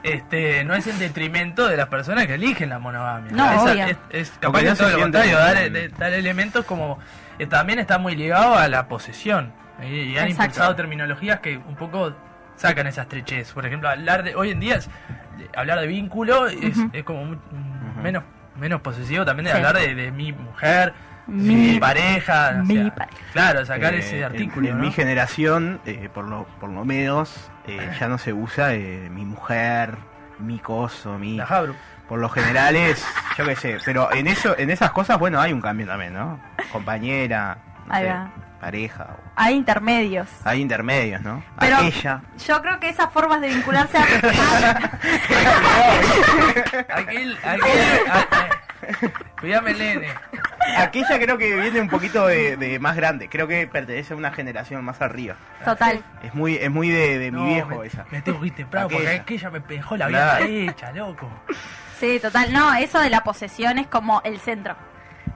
[0.03, 3.31] este no es en detrimento de las personas que eligen la monogamia.
[3.31, 3.85] No, Esa- obvio.
[3.85, 6.97] es, es capaz se todo lo contrario, dar, de- dar elementos como
[7.39, 9.53] eh, también está muy ligado a la posesión.
[9.83, 10.43] Y, y han Exacto.
[10.43, 12.15] impulsado terminologías que un poco
[12.55, 13.51] sacan esa estrechez.
[13.51, 14.89] Por ejemplo, hablar de hoy en día es-
[15.55, 18.23] hablar de vínculo es, es como muy- mm, menos
[18.57, 19.57] menos posesivo también de Sí.
[19.57, 20.93] hablar de, de mi mujer,
[21.27, 23.17] Mi- mi pareja, o mi sea, pareja.
[23.33, 24.69] claro, sacar Eh, ese artículo.
[24.69, 24.83] En, ¿no?
[24.83, 29.25] mi generación, eh, por, lo, por lo menos, eh, ya no se usa eh, mi
[29.25, 29.95] mujer,
[30.39, 31.35] mi coso, mi...
[31.37, 31.75] La Jabru.
[32.07, 33.03] Por lo general es,
[33.35, 36.39] yo qué sé, pero en eso, en esas cosas, bueno, hay un cambio también, ¿no?
[36.71, 38.29] Compañera, no Ahí sé, va.
[38.69, 40.27] Pareja, o- hay intermedios.
[40.43, 41.43] hay intermedios, ¿no?
[41.59, 42.21] Pero- Aquella.
[42.47, 44.01] Yo creo que esas formas de vincularse a...
[46.95, 48.27] Aquel, aquel, a-
[49.39, 50.07] cuídame, Lene.
[50.77, 54.31] Aquella creo que viene un poquito de, de más grande, creo que pertenece a una
[54.31, 55.35] generación más arriba.
[55.63, 56.03] Total.
[56.23, 58.05] Es muy, es muy de, de mi No, viejo me, esa.
[58.09, 59.21] Me tengo que ir temprano porque Aquella.
[59.21, 60.45] aquella me dejó la vida Claro.
[60.51, 61.29] hecha, loco.
[61.99, 62.51] Sí, total.
[62.51, 64.75] No, eso de la posesión es como el centro.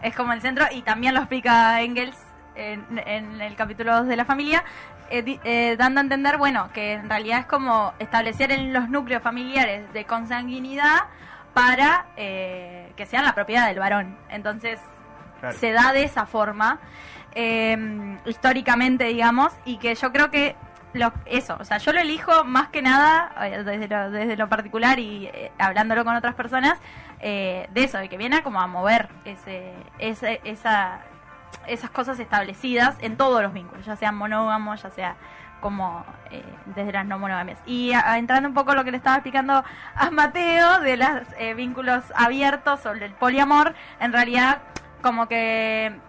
[0.02, 2.18] Es como el centro y también lo explica Engels
[2.60, 4.64] en, en el capítulo 2 de la familia,
[5.10, 9.24] eh, eh, dando a entender, bueno, que en realidad es como establecer en los núcleos
[9.24, 11.06] familiares de consanguinidad
[11.54, 14.18] para eh, que sean la propiedad del varón.
[14.30, 14.80] Entonces,
[15.40, 15.58] Claro.
[15.58, 16.80] se da de esa forma,
[17.34, 20.56] eh, históricamente, digamos, y que yo creo que
[20.94, 23.32] lo, eso, o sea, yo lo elijo más que nada
[23.64, 26.78] desde lo, desde lo particular y eh, hablándolo con otras personas,
[27.22, 31.00] eh, de eso, de que viene como a mover ese, ese, esa,
[31.70, 35.16] esas cosas establecidas en todos los vínculos, ya sean monógamos, ya sea
[35.60, 37.60] como eh, desde las no monogamias.
[37.66, 39.64] Y entrando un poco a lo que le estaba explicando
[39.96, 44.60] a Mateo de los vínculos abiertos sobre el poliamor, en realidad
[45.02, 46.00] como que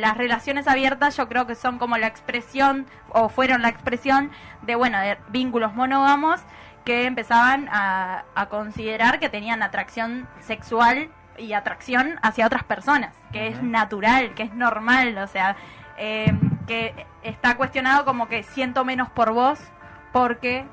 [0.00, 4.30] las relaciones abiertas yo creo que son como la expresión, o fueron la expresión
[4.62, 6.40] de, bueno, de vínculos monógamos
[6.84, 13.62] que empezaban a considerar que tenían atracción sexual y atracción hacia otras personas, que es
[13.62, 15.56] natural, que es normal, o sea,
[15.98, 16.32] eh,
[16.66, 19.58] que está cuestionado como que siento menos por vos
[20.12, 20.64] porque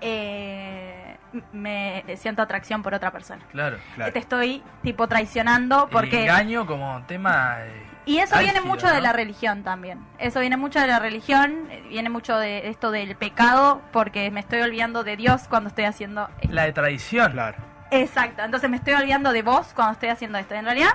[0.00, 1.16] eh,
[1.52, 3.42] me siento atracción por otra persona.
[3.52, 3.78] Claro.
[3.94, 4.12] Claro.
[4.12, 6.22] Te estoy tipo traicionando El porque...
[6.22, 7.58] engaño como tema.
[7.60, 10.04] eh, Y eso viene álgido, mucho de la religión también.
[10.18, 14.40] Eso viene mucho de la religión, eh, viene mucho de esto del pecado, porque me
[14.40, 16.54] estoy olvidando de Dios cuando estoy haciendo esto.
[16.54, 17.32] La de traición.
[17.32, 17.69] Claro.
[17.90, 20.54] Exacto, entonces me estoy olvidando de vos cuando estoy haciendo esto.
[20.54, 20.94] En realidad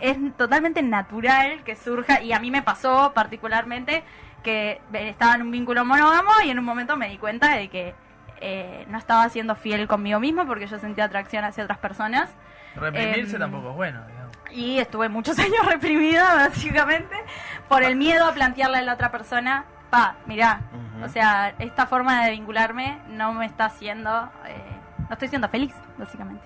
[0.00, 4.04] es totalmente natural que surja, y a mí me pasó particularmente
[4.42, 7.94] que estaba en un vínculo monógamo y en un momento me di cuenta de que
[8.40, 12.30] eh, no estaba siendo fiel conmigo mismo porque yo sentía atracción hacia otras personas.
[12.74, 14.36] Reprimirse Em, tampoco es bueno, digamos.
[14.52, 17.16] Y estuve muchos años reprimida, básicamente,
[17.68, 20.60] por el miedo a plantearle a la otra persona, pa, mirá,
[21.02, 24.75] o sea, esta forma de vincularme no me está haciendo, eh,
[25.08, 26.44] no estoy siendo feliz, básicamente.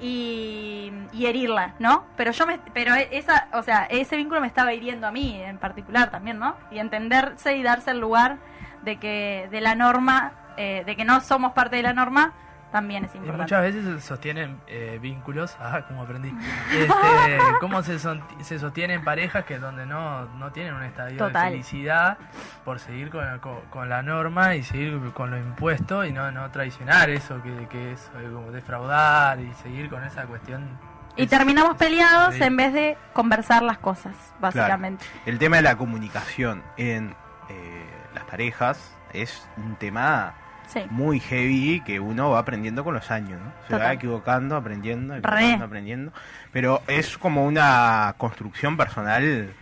[0.00, 2.06] Y, y herirla, ¿no?
[2.16, 5.58] Pero yo me, pero esa, o sea, ese vínculo me estaba hiriendo a mí en
[5.58, 6.56] particular también, ¿no?
[6.70, 8.38] Y entenderse y darse el lugar
[8.82, 12.32] de que de la norma, eh, de que no somos parte de la norma,
[12.70, 13.42] también es Y importante.
[13.42, 16.32] muchas veces sostienen eh, vínculos, ah, como aprendí,
[16.72, 21.44] este, cómo se, son- se sostienen parejas que donde no, no tienen un estadio Total.
[21.44, 22.18] de felicidad
[22.64, 26.50] por seguir con, con, con la norma y seguir con lo impuesto y no, no
[26.50, 30.78] traicionar eso que, que es eh, como defraudar y seguir con esa cuestión.
[31.16, 32.42] Y Es- terminamos peleados Sí.
[32.42, 35.04] en vez de conversar las cosas, básicamente.
[35.26, 37.14] El tema de la comunicación en
[37.48, 40.34] eh, las parejas es un tema
[40.72, 40.80] Sí.
[40.90, 43.52] muy heavy que uno va aprendiendo con los años, ¿no?
[43.68, 45.18] Se va equivocando, aprendiendo, Re.
[45.18, 46.12] equivocando, aprendiendo.
[46.52, 49.52] Pero es como una construcción personal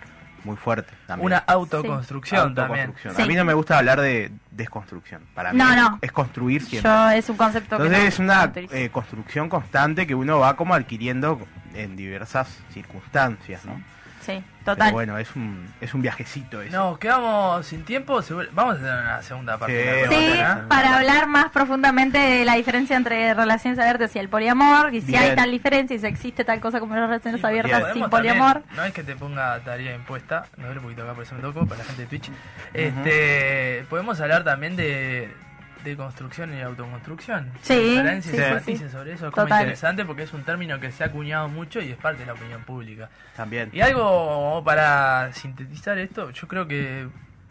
[0.44, 1.26] muy fuerte también.
[1.26, 2.94] Una autoconstrucción también.
[3.02, 3.22] Sí.
[3.22, 5.22] A mí no me gusta hablar de desconstrucción.
[5.34, 5.98] Para mí No, es, no.
[6.00, 6.90] es construir siempre.
[6.90, 10.56] Yo es un concepto que Entonces no- es una eh, construcción constante que uno va
[10.56, 11.40] como adquiriendo
[11.74, 13.80] en diversas circunstancias, ¿no?
[14.34, 14.92] Sí, Pero total.
[14.92, 16.76] bueno, es un, es un viajecito eso.
[16.76, 20.06] Nos quedamos sin tiempo, seguro- vamos a hacer una segunda parte.
[20.08, 20.68] Sí, Sí, ¿no?
[20.68, 25.08] para hablar más profundamente de la diferencia entre relaciones abiertas y el poliamor, y si
[25.12, 25.22] Bien.
[25.22, 28.10] hay tal diferencia y si existe tal cosa como las relaciones Sí, abiertas sin también,
[28.10, 28.62] poliamor.
[28.76, 31.40] no es que te ponga tarea impuesta, me duele un poquito acá por eso me
[31.40, 32.30] toco, para la gente de Twitch.
[32.74, 35.32] Este, podemos hablar también de,
[35.84, 37.50] de construcción y autoconstrucción.
[37.62, 38.96] Sí, Diferencias sí, y matices sí.
[38.96, 41.96] sobre eso es interesante porque es un término que se ha acuñado mucho y es
[41.96, 43.08] parte de la opinión pública.
[43.36, 43.70] También.
[43.72, 47.08] Y algo para sintetizar esto, yo creo que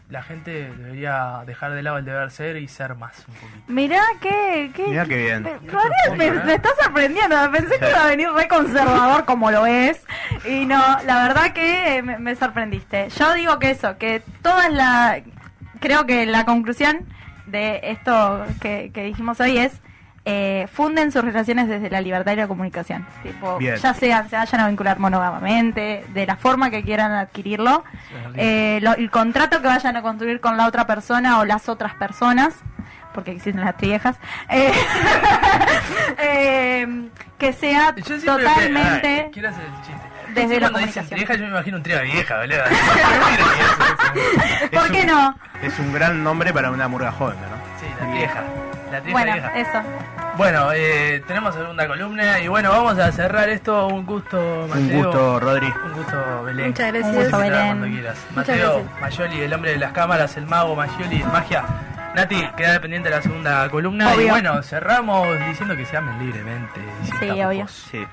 [0.10, 3.64] la gente debería dejar de lado el deber ser y ser más un poquito.
[3.68, 5.44] Mirá qué, qué, Mirá qué bien.
[5.44, 6.42] Me, me, ¿eh?
[6.46, 7.36] me está sorprendiendo.
[7.52, 10.02] Pensé que iba a venir re conservador como lo es.
[10.46, 13.10] Y no, la verdad que me, me sorprendiste.
[13.10, 15.22] Yo digo que eso, que toda la.
[15.80, 17.06] Creo que la conclusión
[17.48, 19.82] de esto que, que dijimos hoy es.
[20.30, 23.06] eh, funden sus relaciones desde la libertad y la comunicación.
[23.24, 23.78] Tipo, Bien.
[23.78, 27.86] ya sean, se vayan a vincular monógamamente, de la forma que quieran adquirirlo.
[28.36, 31.94] Eh, lo- el contrato que vayan a construir con la otra persona o las otras
[31.94, 32.56] personas,
[33.14, 34.18] porque existen las triejas,
[34.50, 34.74] eh,
[36.18, 40.07] eh, que sea Yo totalmente que- ah, quiero hacer el chiste.
[40.42, 41.18] Desde Sí, la cuando dicen comunicación.
[41.18, 42.64] vieja, yo me imagino un trío de vieja, boludo.
[44.72, 45.36] ¿Por qué un- no?
[45.62, 47.48] Es un gran nombre para una murga joven, ¿no?
[47.80, 48.44] Sí, la vieja.
[48.92, 49.60] La trieja Bueno, vieja.
[49.60, 49.82] eso.
[50.38, 53.88] Bueno, eh, tenemos segunda columna y bueno, vamos a cerrar esto.
[53.88, 55.04] Un gusto, Un Mateo.
[55.06, 55.74] gusto, Rodri.
[55.86, 56.68] Un gusto, Belén.
[56.68, 57.16] Muchas gracias.
[57.16, 57.68] Un gusto, Belén.
[57.80, 58.18] Cuando quieras.
[58.36, 58.84] Mateo.
[59.02, 61.64] Mayoli, el hombre de las cámaras, el mago, Mayoli, magia.
[62.16, 64.16] Nati, queda pendiente de la segunda columna.
[64.16, 66.82] Y bueno, cerramos diciendo que se amen libremente.
[67.20, 67.68] Sí, obvio.
[67.68, 68.06] Sí.